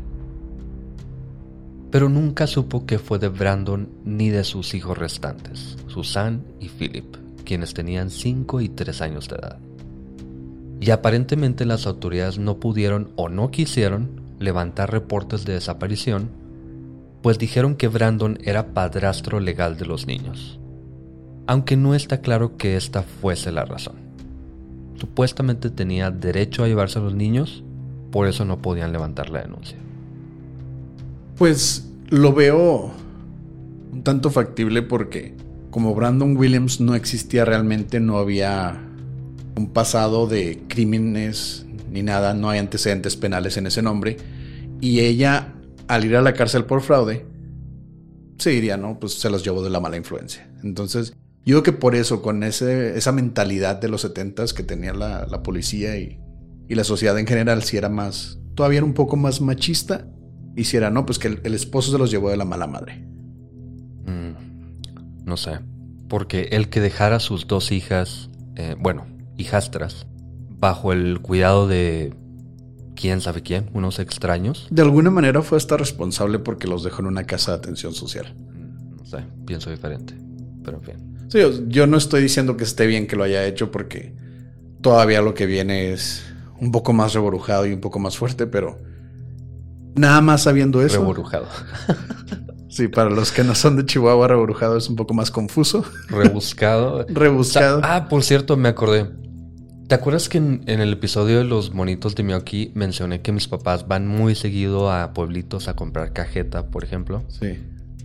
[1.95, 7.15] Pero nunca supo qué fue de Brandon ni de sus hijos restantes, Susan y Philip,
[7.45, 9.59] quienes tenían 5 y 3 años de edad.
[10.81, 16.31] Y aparentemente las autoridades no pudieron o no quisieron levantar reportes de desaparición,
[17.21, 20.59] pues dijeron que Brandon era padrastro legal de los niños,
[21.47, 23.95] aunque no está claro que esta fuese la razón.
[24.95, 27.63] Supuestamente tenía derecho a llevarse a los niños,
[28.11, 29.84] por eso no podían levantar la denuncia.
[31.37, 32.91] Pues lo veo
[33.91, 35.35] un tanto factible porque
[35.69, 38.81] como Brandon Williams no existía realmente, no había
[39.57, 44.17] un pasado de crímenes ni nada, no hay antecedentes penales en ese nombre.
[44.81, 45.53] Y ella,
[45.87, 47.25] al ir a la cárcel por fraude,
[48.37, 48.99] se diría, ¿no?
[48.99, 50.49] Pues se los llevó de la mala influencia.
[50.63, 54.93] Entonces, yo creo que por eso, con ese, esa mentalidad de los setentas que tenía
[54.93, 56.19] la, policía y,
[56.67, 60.07] la sociedad en general, si era más, todavía era un poco más machista,
[60.55, 61.05] hiciera, ¿no?
[61.05, 63.05] Pues que el, esposo se los llevó de la mala madre.
[64.05, 65.59] Mm, no sé.
[66.07, 70.07] Porque el que dejara a sus dos hijas, eh, bueno, hijastras,
[70.49, 72.13] bajo el cuidado de
[72.95, 74.67] quién sabe quién, unos extraños.
[74.69, 78.33] De alguna manera fue hasta responsable porque los dejó en una casa de atención social.
[78.35, 80.15] Mm, no sé, pienso diferente,
[80.63, 81.15] pero en fin.
[81.27, 84.13] Sí, yo no estoy diciendo que esté bien que lo haya hecho porque
[84.81, 86.23] todavía lo que viene es
[86.59, 88.79] un poco más reborujado y un poco más fuerte, pero
[89.95, 90.99] nada más sabiendo eso.
[90.99, 91.47] Reborujado.
[92.75, 95.85] Sí, para los que no son de Chihuahua, reborujado es un poco más confuso.
[96.09, 97.05] Rebuscado.
[97.09, 97.79] Rebuscado.
[97.81, 99.09] ah, por cierto, me acordé.
[99.87, 103.87] ¿Te acuerdas que en, el episodio de los monitos de Miyoki mencioné que mis papás
[103.87, 107.23] van muy seguido a pueblitos a comprar cajeta, por ejemplo?
[107.29, 107.59] Sí.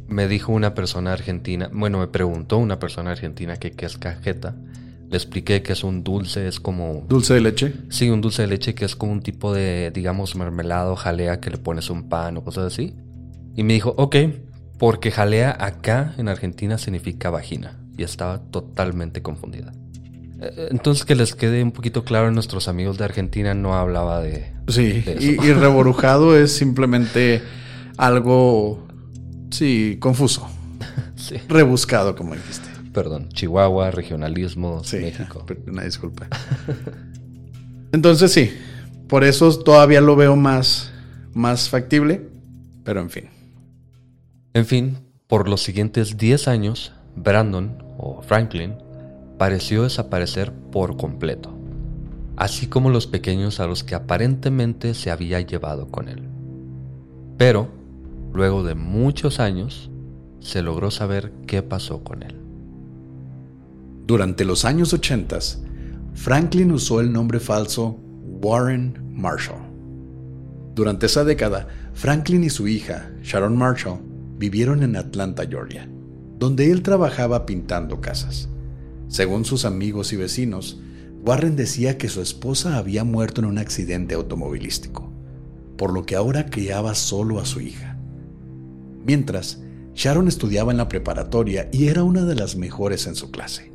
[0.06, 4.54] Me dijo una persona argentina, bueno, me preguntó una persona argentina que qué es cajeta.
[5.10, 7.04] Le expliqué que es un dulce, es como...
[7.08, 7.74] ¿Dulce de leche?
[7.88, 11.50] Sí, un dulce de leche que es como un tipo de, digamos, mermelado, jalea que
[11.50, 12.94] le pones un pan o cosas así.
[13.56, 14.16] Y me dijo, ok,
[14.78, 17.76] porque jalea acá en Argentina significa vagina.
[17.98, 19.72] Y estaba totalmente confundida.
[20.40, 24.52] Eh, entonces que les quede un poquito claro, nuestros amigos de Argentina no hablaba de...
[24.68, 27.42] Sí, Y, reborujado es simplemente
[27.96, 28.86] algo,
[29.50, 30.48] sí, confuso.
[31.16, 31.34] sí.
[31.48, 32.69] Rebuscado, como dijiste.
[32.92, 35.44] Perdón, Chihuahua, regionalismo, sí, México.
[35.66, 36.26] Una disculpa.
[37.92, 38.52] Entonces sí,
[39.08, 40.92] por eso todavía lo veo más,
[41.34, 42.28] más factible,
[42.84, 43.24] pero en fin.
[44.54, 48.74] En fin, por los siguientes 10 años, Brandon, o Franklin,
[49.38, 51.56] pareció desaparecer por completo,
[52.36, 56.28] así como los pequeños a los que aparentemente se había llevado con él.
[57.36, 57.68] Pero,
[58.32, 59.90] luego de muchos años,
[60.40, 62.49] se logró saber qué pasó con él.
[64.10, 65.38] Durante los años 80,
[66.14, 67.96] Franklin usó el nombre falso
[68.42, 69.62] Warren Marshall.
[70.74, 74.00] Durante esa década, Franklin y su hija, Sharon Marshall,
[74.36, 75.88] vivieron en Atlanta, Georgia,
[76.40, 78.48] donde él trabajaba pintando casas.
[79.06, 80.80] Según sus amigos y vecinos,
[81.24, 85.08] Warren decía que su esposa había muerto en un accidente automovilístico,
[85.78, 87.96] por lo que ahora criaba solo a su hija.
[89.06, 89.62] Mientras,
[89.94, 93.69] Sharon estudiaba en la preparatoria y era una de las mejores en su clase.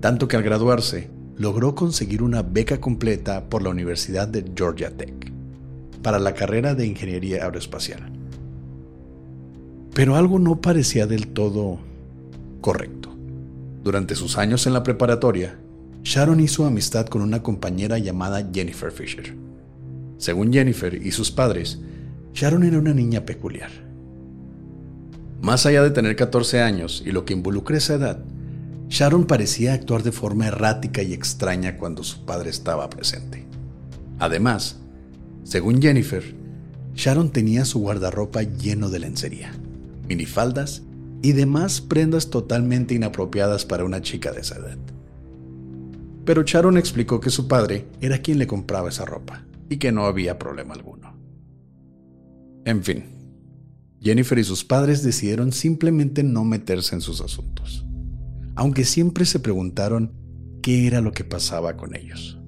[0.00, 5.32] Tanto que al graduarse, logró conseguir una beca completa por la Universidad de Georgia Tech
[6.02, 8.12] para la carrera de Ingeniería Aeroespacial.
[9.94, 11.78] Pero algo no parecía del todo
[12.60, 13.14] correcto.
[13.82, 15.58] Durante sus años en la preparatoria,
[16.02, 19.34] Sharon hizo amistad con una compañera llamada Jennifer Fisher.
[20.18, 21.80] Según Jennifer y sus padres,
[22.34, 23.70] Sharon era una niña peculiar.
[25.40, 28.20] Más allá de tener 14 años y lo que involucra esa edad,
[28.88, 33.44] Sharon parecía actuar de forma errática y extraña cuando su padre estaba presente.
[34.18, 34.80] Además,
[35.44, 36.34] según Jennifer,
[36.94, 39.52] Sharon tenía su guardarropa lleno de lencería,
[40.08, 40.82] minifaldas
[41.22, 44.78] y demás prendas totalmente inapropiadas para una chica de esa edad.
[46.24, 50.06] Pero Sharon explicó que su padre era quien le compraba esa ropa y que no
[50.06, 51.16] había problema alguno.
[52.64, 53.04] En fin,
[54.00, 57.86] Jennifer y sus padres decidieron simplemente no meterse en sus asuntos,
[58.58, 60.12] aunque siempre se preguntaron
[60.64, 62.40] qué era lo que pasaba con ellos.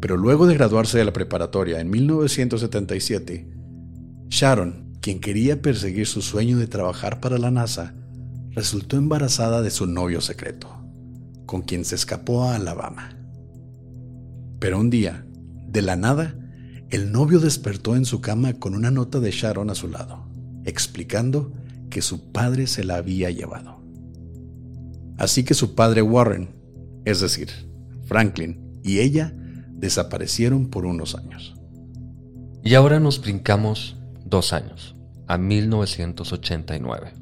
[0.00, 3.46] Pero luego de graduarse de la preparatoria en 1977,
[4.30, 7.94] Sharon, quien quería perseguir su sueño de trabajar para la NASA,
[8.52, 10.82] resultó embarazada de su novio secreto,
[11.44, 13.18] con quien se escapó a Alabama.
[14.60, 15.26] Pero un día,
[15.68, 16.34] de la nada,
[16.88, 20.26] el novio despertó en su cama con una nota de Sharon a su lado,
[20.64, 21.52] explicando
[21.90, 23.79] que su padre se la había llevado.
[25.20, 26.48] Así que su padre Warren,
[27.04, 27.50] es decir,
[28.06, 29.34] Franklin y ella,
[29.68, 31.54] desaparecieron por unos años.
[32.64, 34.96] Y ahora nos brincamos dos años,
[35.28, 37.12] a 1989.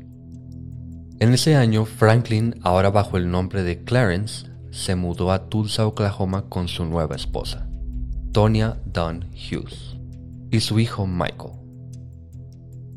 [1.18, 6.48] En ese año, Franklin, ahora bajo el nombre de Clarence, se mudó a Tulsa, Oklahoma
[6.48, 7.68] con su nueva esposa.
[8.30, 9.96] Tonya Dunn Hughes
[10.52, 11.54] y su hijo Michael.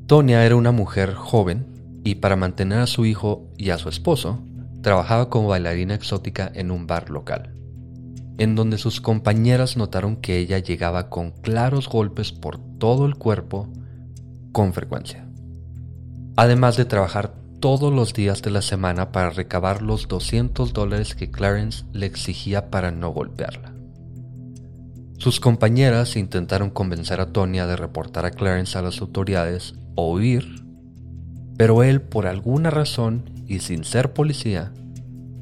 [0.06, 1.66] Tonya era una mujer joven
[2.04, 4.40] y para mantener a su hijo y a su esposo,
[4.82, 7.54] trabajaba como bailarina exótica en un bar local,
[8.38, 13.70] en donde sus compañeras notaron que ella llegaba con claros golpes por todo el cuerpo
[14.52, 15.28] con frecuencia,
[16.36, 21.30] además de trabajar todos los días de la semana para recabar los 200 dólares que
[21.30, 23.72] Clarence le exigía para no golpearla.
[25.18, 30.66] Sus compañeras intentaron convencer a Tonya de reportar a Clarence a las autoridades o huir,
[31.58, 34.72] pero él por alguna razón y sin ser policía,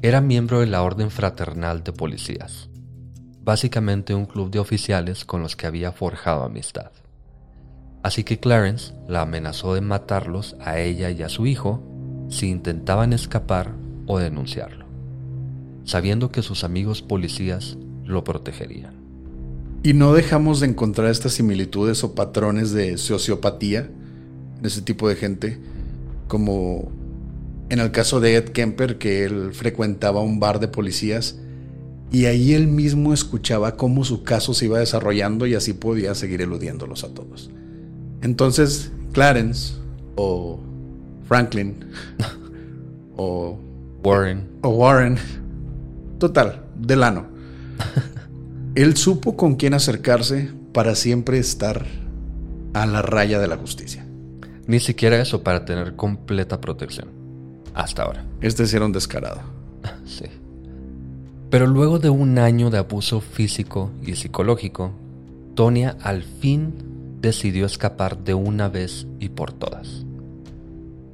[0.02, 2.68] era miembro de la Orden Fraternal de Policías,
[3.44, 6.90] básicamente un club de oficiales con los que había forjado amistad.
[8.02, 11.84] Así que Clarence la amenazó de matarlos a ella y a su hijo
[12.28, 13.76] si intentaban escapar
[14.08, 14.86] o denunciarlo,
[15.84, 18.94] sabiendo que sus amigos policías lo protegerían.
[19.84, 23.88] Y no dejamos de encontrar estas similitudes o patrones de sociopatía
[24.60, 25.60] de ese tipo de gente,
[26.26, 26.90] como
[27.70, 31.36] en el caso de Ed Kemper, que él frecuentaba un bar de policías
[32.12, 36.42] y ahí él mismo escuchaba cómo su caso se iba desarrollando y así podía seguir
[36.42, 37.50] eludiéndolos a todos.
[38.22, 39.74] Entonces, Clarence
[40.16, 40.60] o
[41.28, 41.76] Franklin
[43.16, 43.56] o
[44.02, 44.48] Warren.
[44.62, 45.18] O Warren.
[46.18, 47.26] Total, Delano.
[48.74, 51.86] Él supo con quién acercarse para siempre estar
[52.74, 54.04] a la raya de la justicia.
[54.66, 57.19] Ni siquiera eso para tener completa protección.
[57.74, 58.24] Hasta ahora.
[58.40, 59.40] Este sí era un descarado.
[60.04, 60.26] sí.
[61.50, 64.92] Pero luego de un año de abuso físico y psicológico,
[65.54, 66.74] Tonia al fin
[67.20, 70.04] decidió escapar de una vez y por todas.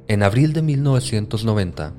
[0.07, 1.93] En abril de 1990,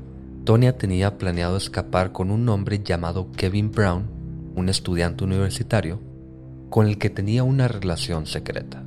[0.44, 4.18] Tonia tenía planeado escapar con un hombre llamado Kevin Brown
[4.58, 6.00] un estudiante universitario,
[6.68, 8.82] con el que tenía una relación secreta.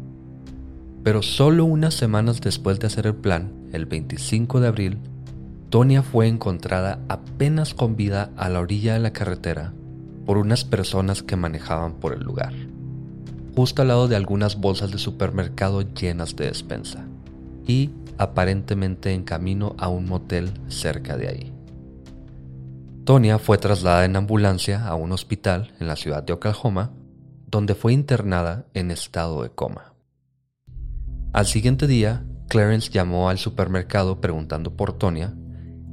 [1.04, 4.98] Pero solo unas semanas después de hacer el plan, el 25 de abril,
[5.72, 9.74] Tonia fue encontrada apenas con vida a la orilla de la carretera
[10.26, 12.52] por unas personas que manejaban por el lugar,
[13.56, 17.06] justo al lado de algunas bolsas de supermercado llenas de despensa,
[17.66, 21.54] y aparentemente en camino a un motel cerca de ahí.
[23.06, 26.92] Tonia fue trasladada en ambulancia a un hospital en la ciudad de Oklahoma,
[27.48, 29.94] donde fue internada en estado de coma.
[31.32, 35.34] Al siguiente día, Clarence llamó al supermercado preguntando por Tonia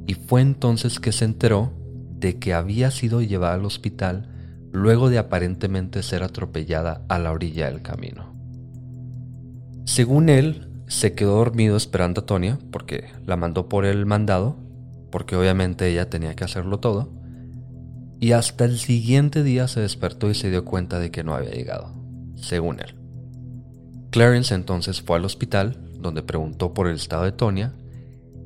[0.08, 1.72] y fue entonces que se enteró
[2.18, 4.28] de que había sido llevada al hospital
[4.72, 8.34] luego de aparentemente ser atropellada a la orilla del camino.
[9.84, 14.56] Según él, se quedó dormido esperando a Tonia porque la mandó por el mandado
[15.10, 17.10] porque obviamente ella tenía que hacerlo todo,
[18.20, 21.50] y hasta el siguiente día se despertó y se dio cuenta de que no había
[21.50, 21.94] llegado,
[22.36, 22.94] según él.
[24.10, 27.72] Clarence entonces fue al hospital, donde preguntó por el estado de Tonia,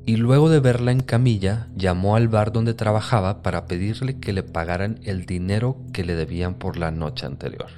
[0.05, 4.43] y luego de verla en camilla, llamó al bar donde trabajaba para pedirle que le
[4.43, 7.69] pagaran el dinero que le debían por la noche anterior.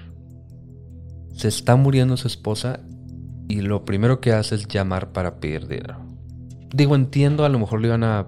[1.34, 2.80] Se está muriendo su esposa
[3.48, 5.98] y lo primero que hace es llamar para pedir dinero.
[6.72, 8.26] Digo, entiendo, a lo mejor le iban a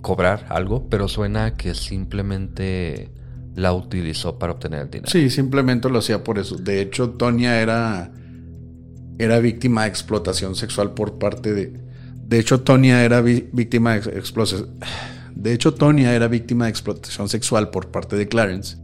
[0.00, 3.10] cobrar algo, pero suena que simplemente
[3.54, 5.10] la utilizó para obtener el dinero.
[5.10, 6.56] Sí, simplemente lo hacía por eso.
[6.56, 8.12] De hecho, Tonia era,
[9.18, 11.89] era víctima de explotación sexual por parte de...
[12.30, 14.68] De hecho, Tonia era víctima de explotación...
[15.34, 18.76] De hecho, Tonia era víctima de explotación sexual por parte de Clarence.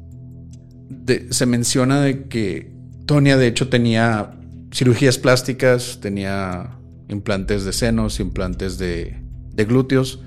[1.30, 2.74] se menciona de que
[3.06, 4.34] Tonia, de hecho, tenía
[4.74, 6.76] cirugías plásticas, tenía
[7.08, 9.22] implantes de senos, implantes de,
[9.54, 10.18] de glúteos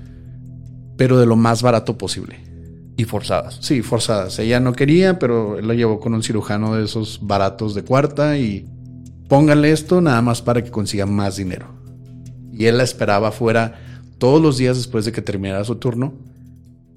[0.96, 2.40] pero de lo más barato posible.
[2.98, 3.58] Y forzadas.
[3.60, 4.38] Sí, forzadas.
[4.38, 8.38] Ella no quería, pero él la llevó con un cirujano de esos baratos de cuarta
[8.38, 8.66] y
[9.26, 11.79] pónganle esto nada más para que consiga más dinero.
[12.60, 13.80] Y él la esperaba fuera
[14.18, 16.12] todos los días después de que terminara su turno.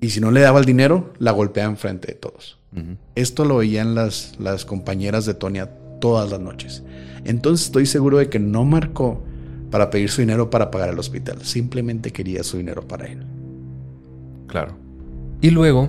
[0.02, 2.58] Y si no le daba el dinero, la golpeaba enfrente de todos.
[3.16, 6.84] Esto lo oían las, las compañeras de Tonia todas las noches.
[7.24, 9.24] Entonces estoy seguro de que no marcó
[9.72, 11.42] para pedir su dinero para pagar el hospital.
[11.44, 13.24] Simplemente quería su dinero para él.
[14.48, 14.76] Claro.
[15.40, 15.88] Y luego,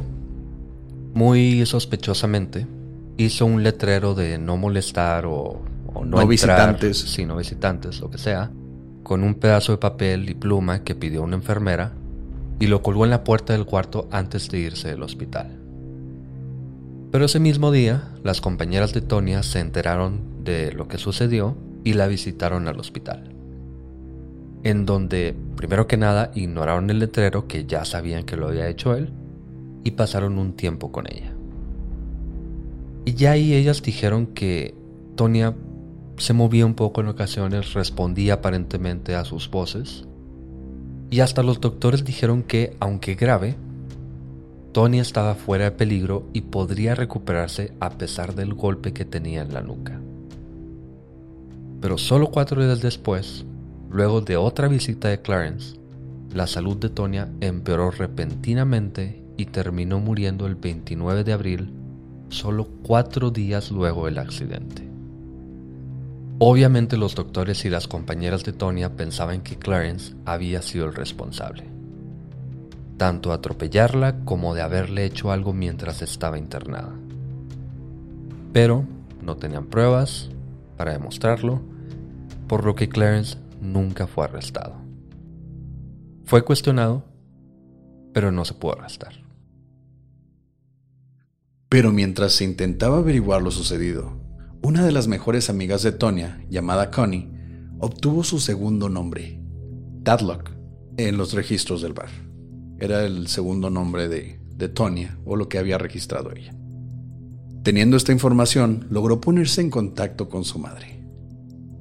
[1.15, 2.65] muy sospechosamente,
[3.17, 5.61] hizo un letrero de no molestar o,
[5.93, 6.97] no, No visitantes.
[6.97, 8.53] Sí, no visitantes, lo que sea,
[9.05, 11.93] con un pedazo de papel y pluma que pidió una enfermera
[12.59, 15.61] y lo colgó en la puerta del cuarto antes de irse del hospital.
[17.13, 21.93] Pero ese mismo día, las compañeras de Tonia se enteraron de lo que sucedió y
[21.93, 23.31] la visitaron al hospital.
[24.65, 28.97] En donde, primero que nada, ignoraron el letrero que ya sabían que lo había hecho
[28.97, 29.13] él
[29.85, 31.35] y pasaron un tiempo con ella.
[33.05, 34.75] Y ya ahí ellas dijeron que
[35.15, 35.55] Tonia
[36.17, 40.05] se movía un poco en ocasiones, respondía aparentemente a sus voces.
[41.11, 43.57] Y hasta los doctores dijeron que, aunque grave,
[44.73, 49.55] Tonia estaba fuera de peligro y podría recuperarse a pesar del golpe que tenía en
[49.55, 50.01] la nuca.
[51.81, 53.45] Pero solo cuatro días después,
[53.91, 55.77] luego de otra visita de Clarence,
[56.33, 61.73] la salud de Tonia empeoró repentinamente y terminó muriendo el 29 de abril,
[62.29, 64.94] solo cuatro días luego del accidente.
[66.41, 71.65] Obviamente los doctores y las compañeras de Tonia pensaban que Clarence había sido el responsable,
[72.97, 76.93] tanto de atropellarla como de haberle hecho algo mientras estaba internada.
[78.53, 78.85] Pero
[79.23, 80.31] no tenían pruebas
[80.77, 81.63] para demostrarlo,
[82.49, 84.75] por lo que Clarence nunca fue arrestado.
[86.25, 87.05] Fue cuestionado,
[88.13, 89.15] pero no se pudo arrestar.
[91.69, 94.24] Pero mientras se intentaba averiguar lo sucedido,
[94.65, 97.31] una de las mejores amigas de Tonya, llamada Connie,
[97.81, 99.39] obtuvo su segundo nombre,
[100.05, 100.53] Tadlock,
[100.97, 102.09] en los registros del bar.
[102.79, 106.57] Era el segundo nombre de, de Tonya o lo que había registrado ella.
[107.63, 111.05] Teniendo esta información, logró ponerse en contacto con su madre.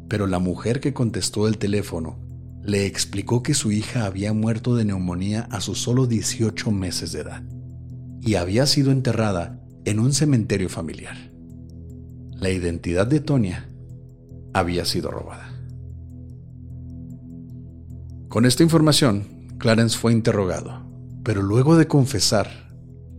[0.09, 2.19] Pero la mujer que contestó el teléfono
[2.61, 7.21] le explicó que su hija había muerto de neumonía a sus solo 18 meses de
[7.21, 7.43] edad
[8.19, 11.32] y había sido enterrada en un cementerio familiar.
[12.43, 13.69] La identidad de Tonya
[14.53, 15.49] había sido robada.
[18.27, 20.85] Con esta información, Clarence fue interrogado,
[21.23, 22.49] pero luego de confesar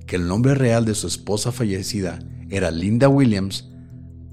[0.06, 2.18] que el nombre real de su esposa fallecida
[2.50, 3.72] era Linda Williams,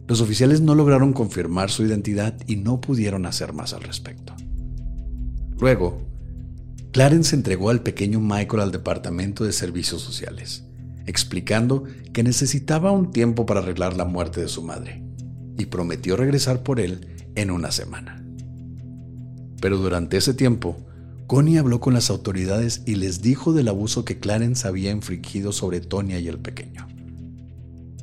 [0.10, 4.36] los oficiales no lograron confirmar su identidad y no pudieron hacer más al respecto.
[5.58, 6.06] Luego,
[6.92, 10.66] Clarence entregó al pequeño Michael al Departamento de Servicios Sociales,
[11.06, 11.84] explicando
[12.14, 15.04] que necesitaba un tiempo para arreglar la muerte de su madre,
[15.58, 18.24] y prometió regresar por él en una semana.
[19.62, 20.78] Pero durante ese tiempo,
[21.28, 25.80] Connie habló con las autoridades y les dijo del abuso que Clarence había infligido sobre
[25.80, 26.88] Tonya y el pequeño.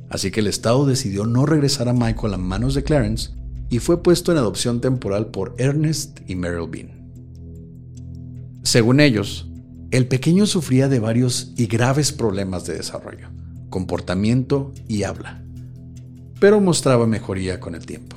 [0.09, 3.31] Así que el Estado decidió no regresar a Michael a manos de Clarence
[3.69, 6.99] y fue puesto en adopción temporal por Ernest y Meryl Bean.
[8.63, 9.48] Según ellos,
[9.91, 13.29] el pequeño sufría de varios y graves problemas de desarrollo,
[13.69, 15.43] comportamiento y habla,
[16.39, 18.15] pero mostraba mejoría con el tiempo.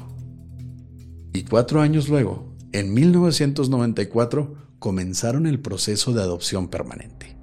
[1.33, 7.37] Y cuatro años luego, en 1994, comenzaron el proceso de adopción permanente,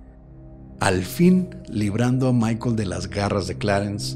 [0.79, 4.15] al fin librando a Michael de las garras de Clarence,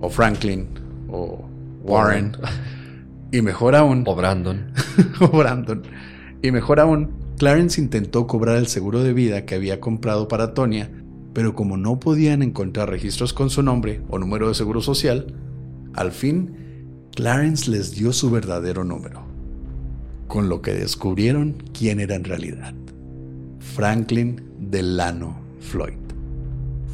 [0.00, 0.68] o Franklin,
[1.08, 1.48] o
[1.82, 2.36] Warren,
[3.30, 4.72] y mejor aún, O Brandon.
[5.20, 5.82] o Brandon.
[6.42, 10.90] Y mejor aún, Clarence intentó cobrar el seguro de vida que había comprado para Tonya,
[11.34, 15.34] pero como no podían encontrar registros con su nombre o número de seguro social,
[15.92, 19.22] al fin Clarence les dio su verdadero número,
[20.28, 22.74] con lo que descubrieron quién era en realidad.
[23.58, 25.98] Franklin Delano Floyd,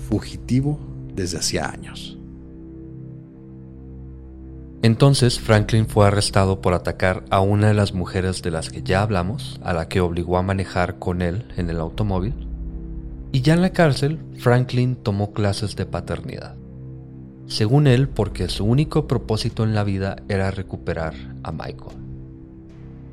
[0.09, 0.81] fugitivo
[1.15, 2.19] desde hacía años.
[4.83, 9.03] Entonces Franklin fue arrestado por atacar a una de las mujeres de las que ya
[9.03, 12.35] hablamos, a la que obligó a manejar con él en el automóvil.
[13.31, 16.57] Y ya en la cárcel, Franklin tomó clases de paternidad.
[17.47, 21.15] Según él, porque su único propósito en la vida era recuperar
[21.45, 21.97] a Michael.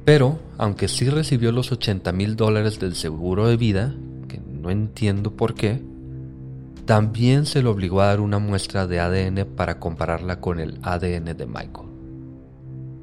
[0.06, 3.94] Pero, aunque sí recibió los 80 mil dólares del seguro de vida,
[4.28, 5.84] que no entiendo por qué,
[6.90, 11.38] también se le obligó a dar una muestra de ADN para compararla con el ADN
[11.38, 11.88] de Michael.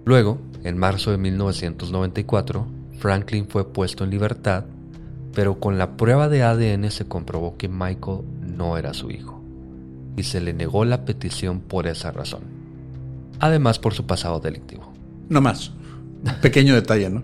[0.05, 2.67] Luego, en marzo de 1994,
[2.99, 4.65] Franklin fue puesto en libertad,
[5.33, 9.41] pero con la prueba de ADN se comprobó que Michael no era su hijo,
[10.17, 12.41] y se le negó la petición por esa razón,
[13.39, 14.93] además por su pasado delictivo.
[15.29, 15.71] No más.
[16.43, 17.23] Pequeño detalle, ¿no?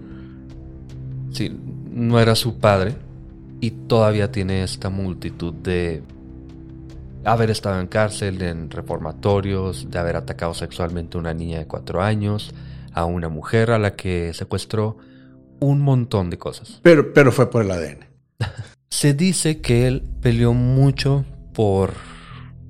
[1.33, 1.51] Sí,
[1.91, 2.95] no era su padre
[3.61, 6.05] y todavía tiene esta multitud de
[7.25, 12.03] haber estado en cárcel, en reformatorios, de haber atacado sexualmente a una niña de cuatro
[12.03, 12.55] años,
[12.93, 14.99] a una mujer a la que secuestró,
[15.61, 16.81] un montón de cosas.
[16.83, 18.07] Pero, pero fue por el ADN.
[18.91, 21.93] Se dice que él peleó mucho por,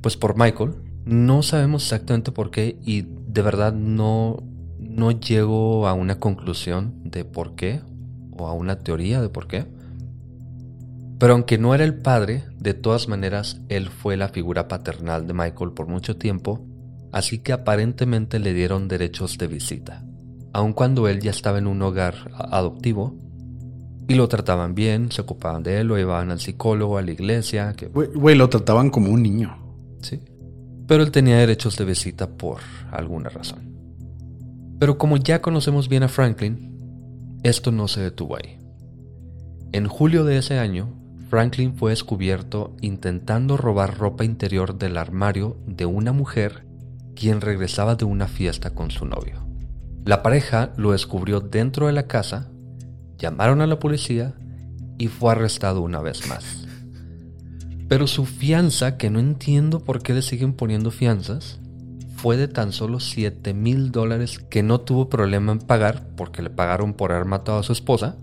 [0.01, 0.75] pues por Michael.
[1.05, 4.43] No sabemos exactamente por qué y de verdad no,
[4.79, 7.81] no llego a una conclusión de por qué
[8.31, 9.67] o a una teoría de por qué.
[11.19, 15.35] Pero aunque no era el padre, de todas maneras él fue la figura paternal de
[15.35, 16.65] Michael por mucho tiempo,
[17.13, 20.05] así que aparentemente le dieron derechos de visita,
[20.53, 23.19] aun cuando él ya estaba en un hogar adoptivo
[24.09, 27.73] y lo trataban bien, se ocupaban de él, lo llevaban al psicólogo, a la iglesia.
[27.75, 27.87] Que...
[27.87, 29.57] Güey, lo trataban como un niño.
[30.03, 30.21] Sí.
[30.87, 32.59] Pero él tenía derechos de visita por
[32.91, 33.73] alguna razón.
[34.79, 38.59] Pero como ya conocemos bien a Franklin, esto no se detuvo ahí.
[39.73, 41.02] En julio de ese año,
[41.33, 46.67] Franklin fue descubierto intentando robar ropa interior del armario de una mujer
[47.17, 49.43] quien regresaba de una fiesta con su novio.
[50.05, 52.51] La pareja lo descubrió dentro de la casa
[53.17, 54.35] llamaron a la policía
[54.99, 56.67] y fue arrestado una vez más.
[57.89, 61.61] Pero su fianza, que no entiendo por qué le siguen poniendo fianzas,
[62.15, 66.51] fue de tan solo 7 mil dólares que no tuvo problema en pagar porque le
[66.51, 68.19] pagaron por haber matado a su esposa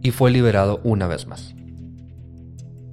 [0.00, 1.56] y fue liberado una vez más.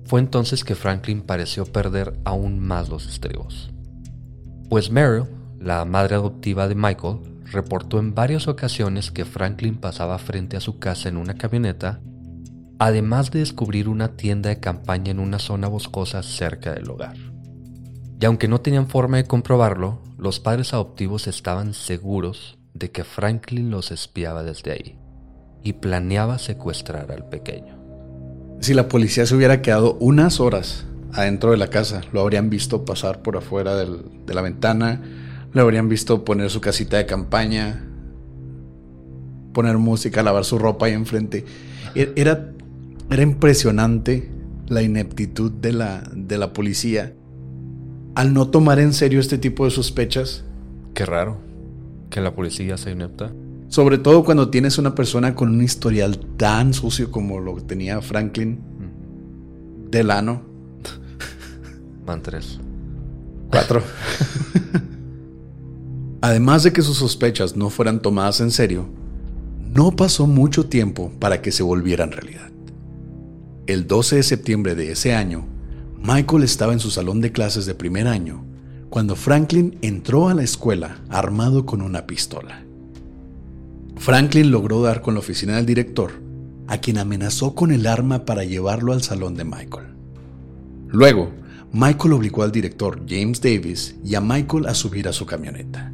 [0.08, 3.72] Fue entonces que Franklin pareció perder aún más los estribos.
[4.70, 5.26] Pues Meryl,
[5.60, 7.20] la madre adoptiva de Michael,
[7.52, 12.00] reportó en varias ocasiones que Franklin pasaba frente a su casa en una camioneta,
[12.80, 17.18] además de descubrir una tienda de campaña en una zona boscosa cerca del hogar.
[18.20, 23.72] Y aunque no tenían forma de comprobarlo, los padres adoptivos estaban seguros de que Franklin
[23.72, 25.00] los espiaba desde ahí
[25.64, 27.77] y planeaba secuestrar al pequeño.
[28.60, 32.86] Si la policía se hubiera quedado unas horas adentro de la casa, lo habrían visto
[32.86, 35.02] pasar por afuera de la ventana,
[35.54, 37.86] le habrían visto poner su casita de campaña,
[39.54, 41.46] poner música, lavar su ropa ahí enfrente.
[41.96, 42.52] E-, era,
[43.10, 44.30] era impresionante
[44.68, 47.14] la ineptitud de la, de la policía
[48.16, 50.44] al no tomar en serio este tipo de sospechas.
[50.94, 51.38] Qué raro
[52.10, 53.32] que la policía sea inepta.
[53.68, 58.02] Sobre todo cuando tienes una persona con un historial tan sucio como lo que tenía
[58.02, 58.60] Franklin
[59.90, 60.42] Delano.
[62.06, 62.60] Van tres.
[63.52, 63.82] Cuatro.
[66.22, 68.88] Además de que sus sospechas no fueran tomadas en serio,
[69.74, 72.52] no pasó mucho tiempo para que se volvieran realidad.
[73.68, 75.46] El 12 de septiembre de ese año,
[76.02, 78.46] Michael estaba en su salón de clases de primer año
[78.90, 82.67] cuando Franklin entró a la escuela armado con una pistola.
[84.00, 86.12] Franklin logró dar con la oficina del director,
[86.68, 89.88] a quien amenazó con el arma para llevarlo al salón de Michael.
[90.88, 91.32] Luego,
[91.74, 95.92] Michael obligó al director James Davis y a Michael a subir a su camioneta.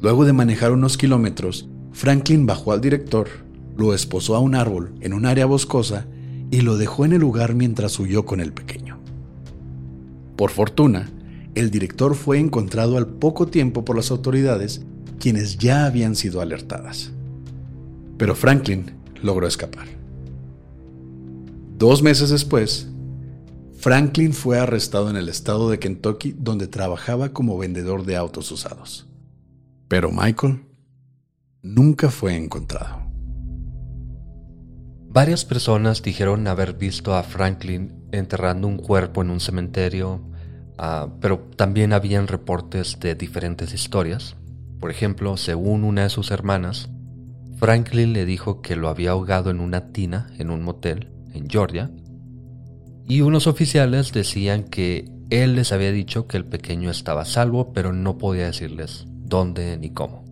[0.00, 3.28] Luego de manejar unos kilómetros, Franklin bajó al director,
[3.76, 6.06] lo esposó a un árbol en un área boscosa
[6.50, 8.98] y lo dejó en el lugar mientras huyó con el pequeño.
[10.36, 11.10] Por fortuna,
[11.54, 14.82] el director fue encontrado al poco tiempo por las autoridades,
[15.18, 17.12] quienes ya habían sido alertadas.
[18.16, 18.92] Pero Franklin
[19.22, 19.86] logró escapar.
[21.76, 22.88] Dos meses después,
[23.78, 29.06] Franklin fue arrestado en el estado de Kentucky donde trabajaba como vendedor de autos usados.
[29.86, 30.64] Pero Michael
[31.62, 33.08] nunca fue encontrado.
[35.10, 40.20] Varias personas dijeron haber visto a Franklin enterrando un cuerpo en un cementerio,
[40.76, 44.36] ah, pero también habían reportes de diferentes historias.
[44.80, 46.88] Por ejemplo, según una de sus hermanas,
[47.56, 51.90] Franklin le dijo que lo había ahogado en una tina en un motel en Georgia,
[53.06, 57.92] y unos oficiales decían que él les había dicho que el pequeño estaba salvo, pero
[57.92, 60.24] no podía decirles dónde ni cómo.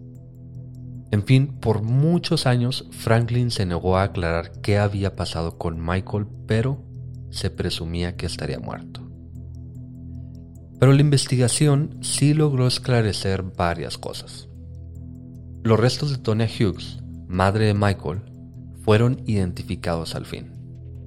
[1.10, 6.26] En fin, por muchos años Franklin se negó a aclarar qué había pasado con Michael,
[6.46, 6.84] pero
[7.30, 9.05] se presumía que estaría muerto.
[10.78, 14.48] Pero la investigación sí logró esclarecer varias cosas.
[15.62, 18.20] Los restos de Tonya Hughes, madre de Michael,
[18.84, 20.52] fueron identificados al fin.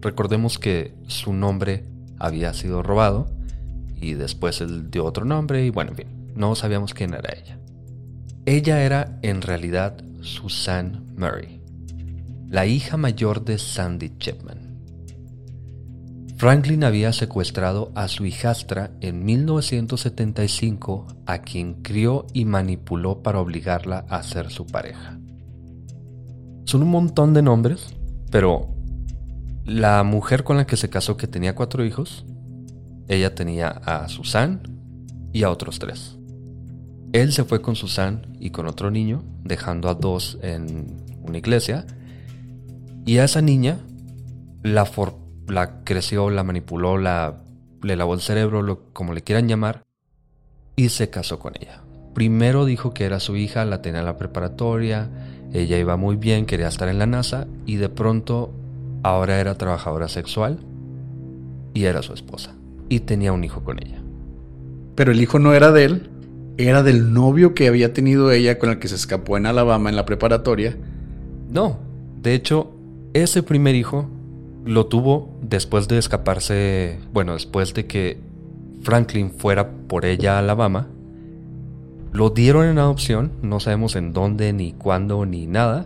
[0.02, 1.86] Recordemos que su nombre
[2.18, 3.32] había sido robado
[3.96, 7.58] y después él dio otro nombre y bueno, en fin, no sabíamos quién era ella.
[8.46, 11.62] Ella era en realidad Susan Murray,
[12.50, 14.69] la hija mayor de Sandy Chipman.
[16.40, 24.06] Franklin había secuestrado a su hijastra en 1975 a quien crió y manipuló para obligarla
[24.08, 25.20] a ser su pareja.
[26.64, 27.94] Son un montón de nombres,
[28.32, 28.74] pero
[29.66, 32.26] la mujer con la que se casó que tenía cuatro hijos
[33.10, 34.62] ella tenía a Susan
[35.34, 36.16] y a otros tres.
[37.12, 41.86] Él se fue con Susan y con otro niño, dejando a dos en una iglesia.
[43.06, 43.80] Y a esa niña
[44.62, 44.86] la,
[45.50, 47.38] la creció, la manipuló, la,
[47.82, 49.84] le lavó el cerebro, lo, como le quieran llamar,
[50.76, 51.82] y se casó con ella.
[52.14, 55.10] Primero dijo que era su hija, la tenía en la preparatoria,
[55.54, 58.52] ella iba muy bien, quería estar en la NASA, y de pronto
[59.04, 60.60] ahora era trabajadora sexual
[61.74, 62.56] y era su esposa.
[62.90, 64.02] Y tenía un hijo con ella.
[64.96, 66.10] Pero el hijo no era de él,
[66.58, 69.96] era del novio que había tenido ella con el que se escapó en Alabama en
[69.96, 70.76] la preparatoria.
[71.50, 71.80] No,
[72.22, 72.72] de hecho,
[73.14, 74.10] ese primer hijo
[74.66, 78.20] lo tuvo después de escaparse, bueno, después de que
[78.82, 80.88] Franklin fuera por ella a Alabama.
[82.12, 85.86] Lo dieron en adopción, no sabemos en dónde, ni cuándo, ni nada.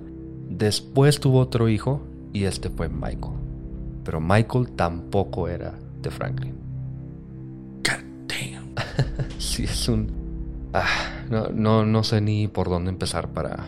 [0.49, 2.01] Después tuvo otro hijo
[2.31, 3.33] y este fue Michael.
[4.03, 6.55] Pero Michael tampoco era de Franklin.
[7.83, 8.73] God damn.
[9.37, 10.11] sí, es un...
[10.73, 13.65] Ah, no, no, no sé ni por dónde empezar para...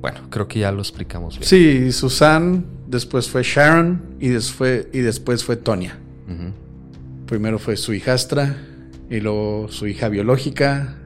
[0.00, 1.48] Bueno, creo que ya lo explicamos bien.
[1.48, 2.64] Sí, Susan,
[2.94, 5.98] después fue Sharon y después, y después fue Tonya.
[7.26, 8.56] Primero fue su hijastra
[9.10, 10.96] y luego su hija biológica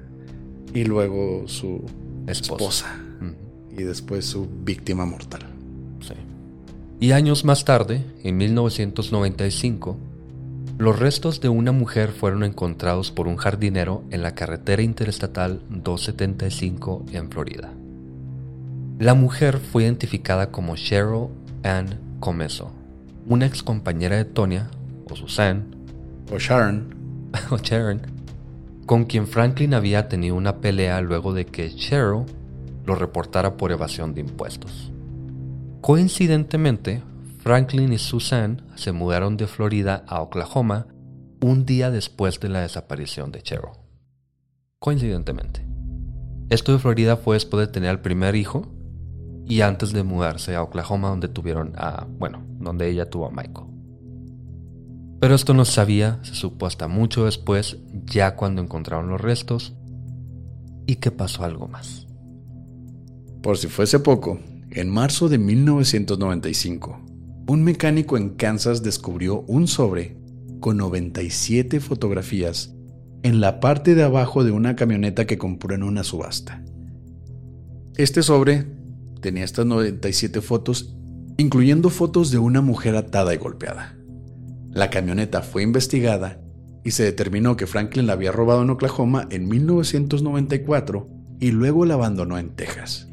[0.75, 1.85] y luego su
[2.27, 3.01] esposa,
[3.77, 5.47] y después su víctima mortal.
[7.01, 9.97] Y años más tarde, en 1995,
[10.79, 17.07] los restos de una mujer fueron encontrados por un jardinero en la carretera interestatal 275
[17.13, 17.73] en Florida.
[18.99, 21.29] La mujer fue identificada como Cheryl
[21.65, 22.73] Ann Comeso,
[23.27, 24.71] una ex compañera de Tonya,
[25.11, 25.75] o Susan,
[26.33, 26.95] o Sharon,
[27.51, 28.03] o Sharon,
[28.87, 32.25] con quien Franklin había tenido una pelea luego de que Cheryl
[32.87, 34.91] lo reportara por evasión de impuestos.
[35.83, 37.03] Coincidentemente,
[37.39, 40.87] Franklin y Susan se mudaron de Florida a Oklahoma
[41.41, 43.73] un día después de la desaparición de Cheryl.
[44.79, 45.67] Coincidentemente.
[46.49, 48.73] Esto de Florida fue después de tener al primer hijo
[49.49, 53.67] y antes de mudarse a Oklahoma donde tuvieron a, bueno, donde ella tuvo a Michael.
[55.21, 59.75] Pero esto no se sabía, se supo hasta mucho después, ya cuando encontraron los restos,
[60.87, 62.07] y que pasó algo más.
[63.43, 64.39] Por si fuese poco,
[64.71, 67.01] en marzo de 1995,
[67.49, 70.17] un mecánico en Kansas descubrió un sobre
[70.61, 72.75] con 97 fotografías
[73.23, 76.63] en la parte de abajo de una camioneta que compró en una subasta.
[77.97, 78.78] Este sobre
[79.21, 80.95] tenía estas 97 fotos,
[81.37, 83.97] incluyendo fotos de una mujer atada y golpeada.
[84.71, 86.41] La camioneta fue investigada
[86.85, 91.09] y se determinó que Franklin la había robado en Oklahoma en 1994
[91.41, 93.09] y luego la abandonó en Texas.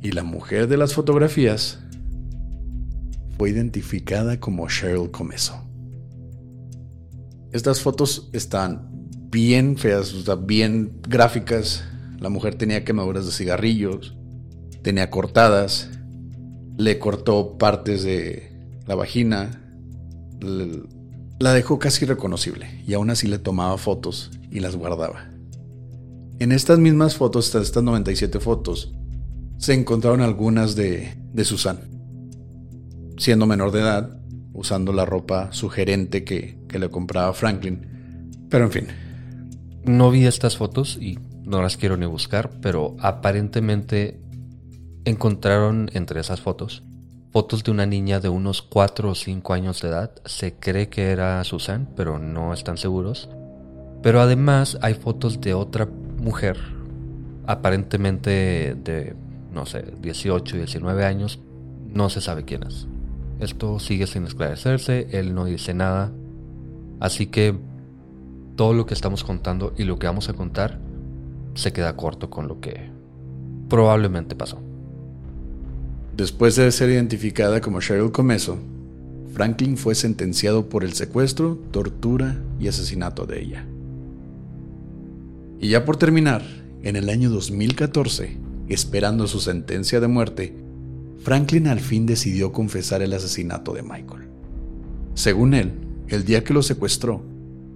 [0.00, 1.80] Y la mujer de las fotografías
[3.38, 5.62] fue identificada como Cheryl Comeso.
[7.52, 8.88] Estas fotos están
[9.30, 10.14] bien feas,
[10.46, 11.84] bien gráficas.
[12.18, 14.16] La mujer tenía quemaduras de cigarrillos,
[14.82, 15.90] tenía cortadas,
[16.76, 18.52] le cortó partes de
[18.86, 19.62] la vagina,
[21.38, 25.30] la dejó casi reconocible y aún así le tomaba fotos y las guardaba.
[26.38, 28.92] En estas mismas fotos, estas 97 fotos,
[29.58, 31.78] se encontraron algunas de, de Susan,
[33.16, 34.18] siendo menor de edad,
[34.52, 37.86] usando la ropa sugerente que, que le compraba Franklin.
[38.48, 38.86] Pero en fin.
[39.84, 44.21] No vi estas fotos y no las quiero ni buscar, pero aparentemente
[45.04, 46.82] encontraron entre esas fotos
[47.32, 50.12] fotos de una niña de unos 4 o 5 años de edad.
[50.26, 53.30] Se cree que era Susan, pero no están seguros.
[54.02, 55.88] Pero además hay fotos de otra
[56.20, 56.58] mujer,
[57.46, 59.16] aparentemente de,
[59.50, 61.40] no sé, 18, 19 años.
[61.88, 62.86] No se sabe quién es.
[63.40, 66.12] Esto sigue sin esclarecerse, él no dice nada.
[67.00, 67.58] Así que
[68.56, 70.78] todo lo que estamos contando y lo que vamos a contar
[71.54, 72.90] se queda corto con lo que
[73.68, 74.71] probablemente pasó.
[76.16, 78.58] Después de ser identificada como Cheryl Comeso,
[79.32, 83.66] Franklin fue sentenciado por el secuestro, tortura y asesinato de ella.
[85.58, 86.42] Y ya por terminar,
[86.82, 88.36] en el año 2014,
[88.68, 90.54] esperando su sentencia de muerte,
[91.22, 94.28] Franklin al fin decidió confesar el asesinato de Michael.
[95.14, 95.72] Según él,
[96.08, 97.22] el día que lo secuestró,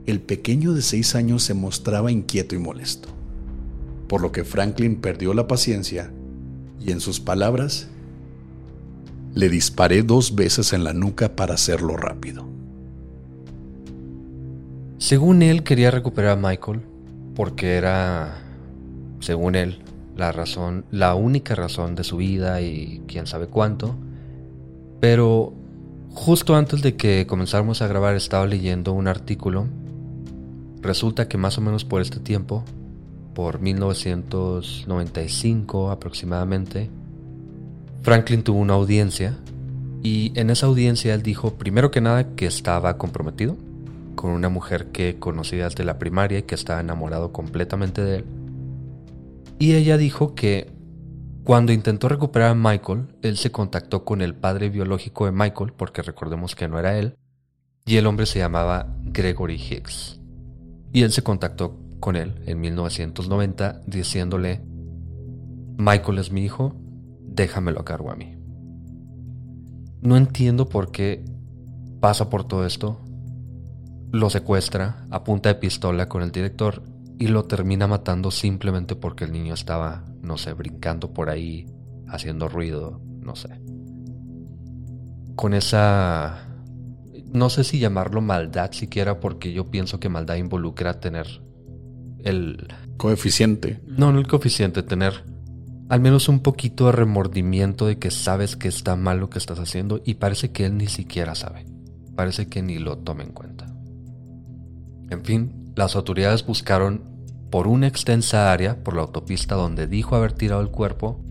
[0.05, 3.09] el pequeño de seis años se mostraba inquieto y molesto,
[4.09, 6.13] por lo que Franklin perdió la paciencia
[6.79, 7.89] y en sus palabras
[9.37, 12.45] le disparé dos veces en la nuca para hacerlo rápido.
[14.99, 16.81] Según él quería recuperar a Michael
[17.37, 18.43] porque era,
[19.21, 19.79] según él,
[20.17, 23.95] la razón, la única razón de su vida y quién sabe cuánto.
[24.99, 25.53] Pero
[26.17, 29.67] Justo antes de que comenzáramos a grabar estaba leyendo un artículo.
[30.81, 32.65] Resulta que más o menos por este tiempo,
[33.35, 36.89] por 1995 aproximadamente,
[38.07, 39.37] Franklin tuvo una audiencia
[40.01, 43.57] y en esa audiencia él dijo primero que nada que estaba comprometido
[44.15, 48.25] con una mujer que conocía desde la primaria y que estaba enamorado completamente de él.
[49.59, 50.71] Y ella dijo que
[51.43, 56.03] cuando intentó recuperar a Michael, él se contactó con el padre biológico de Michael, porque
[56.03, 57.17] recordemos que no era él,
[57.87, 60.21] y el hombre se llamaba Gregory Hicks.
[60.93, 64.61] Y él se contactó con él en 1990 diciéndole,
[65.77, 66.86] Michael es mi hijo,
[67.37, 68.37] déjamelo a cargo a mí.
[70.01, 71.25] No entiendo por qué
[72.01, 73.01] pasa por todo esto,
[74.13, 76.83] lo secuestra a punta de pistola con el director
[77.19, 81.67] y lo termina matando simplemente porque el niño estaba, no sé, brincando por ahí,
[82.09, 83.61] haciendo ruido, no sé.
[85.35, 86.43] Con esa...
[87.33, 91.27] No sé si llamarlo maldad siquiera porque yo pienso que maldad involucra tener
[92.21, 92.69] el...
[92.97, 93.81] Coeficiente.
[93.87, 95.25] No, no el coeficiente, tener
[95.89, 99.59] al menos un poquito de remordimiento de que sabes que está mal lo que estás
[99.59, 101.67] haciendo y parece que él ni siquiera sabe.
[102.17, 103.67] Parece que ni lo toma en cuenta.
[105.11, 107.05] En fin, las autoridades buscaron
[107.51, 111.25] por una extensa área por la autopista donde dijo haber tirado el cuerpo,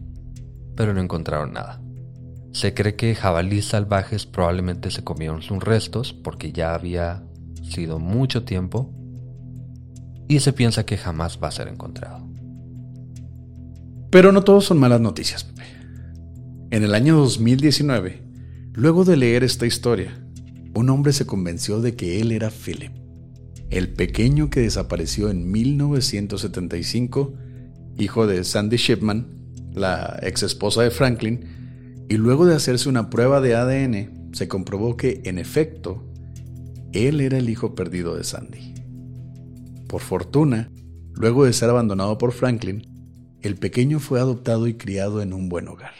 [0.76, 1.82] pero no encontraron nada.
[2.53, 7.24] Se cree que jabalíes salvajes probablemente se comieron sus restos porque ya había
[7.64, 8.93] sido mucho tiempo
[10.30, 12.35] y se piensa que jamás va a ser encontrado.
[14.16, 15.63] Pero no todos son malas noticias, Pepe.
[16.72, 18.22] En el año 2019,
[18.72, 20.18] luego de leer esta historia,
[20.74, 22.93] un hombre se convenció de que él era Philip
[23.72, 27.34] el pequeño que desapareció en 1975,
[27.97, 29.28] hijo de Sandy Shipman,
[29.74, 34.95] la ex esposa de Franklin, y luego de hacerse una prueba de ADN, se comprobó
[34.95, 36.05] que, en efecto,
[36.93, 38.76] él era el hijo perdido de Sandy.
[39.89, 40.72] Por fortuna,
[41.16, 42.95] luego de ser abandonado por Franklin,
[43.48, 45.93] el pequeño fue adoptado y criado en un buen hogar.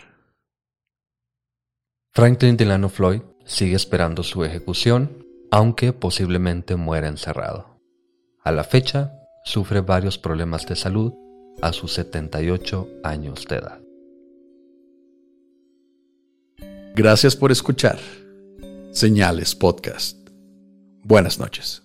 [2.12, 7.80] Franklin Delano Floyd sigue esperando su ejecución aunque posiblemente muera encerrado.
[8.44, 9.14] A la fecha,
[9.46, 11.14] sufre varios problemas de salud
[11.62, 13.82] a sus 78 años de edad.
[16.96, 18.00] Gracias por escuchar.
[18.92, 20.18] Señales Podcast.
[21.04, 21.85] Buenas noches.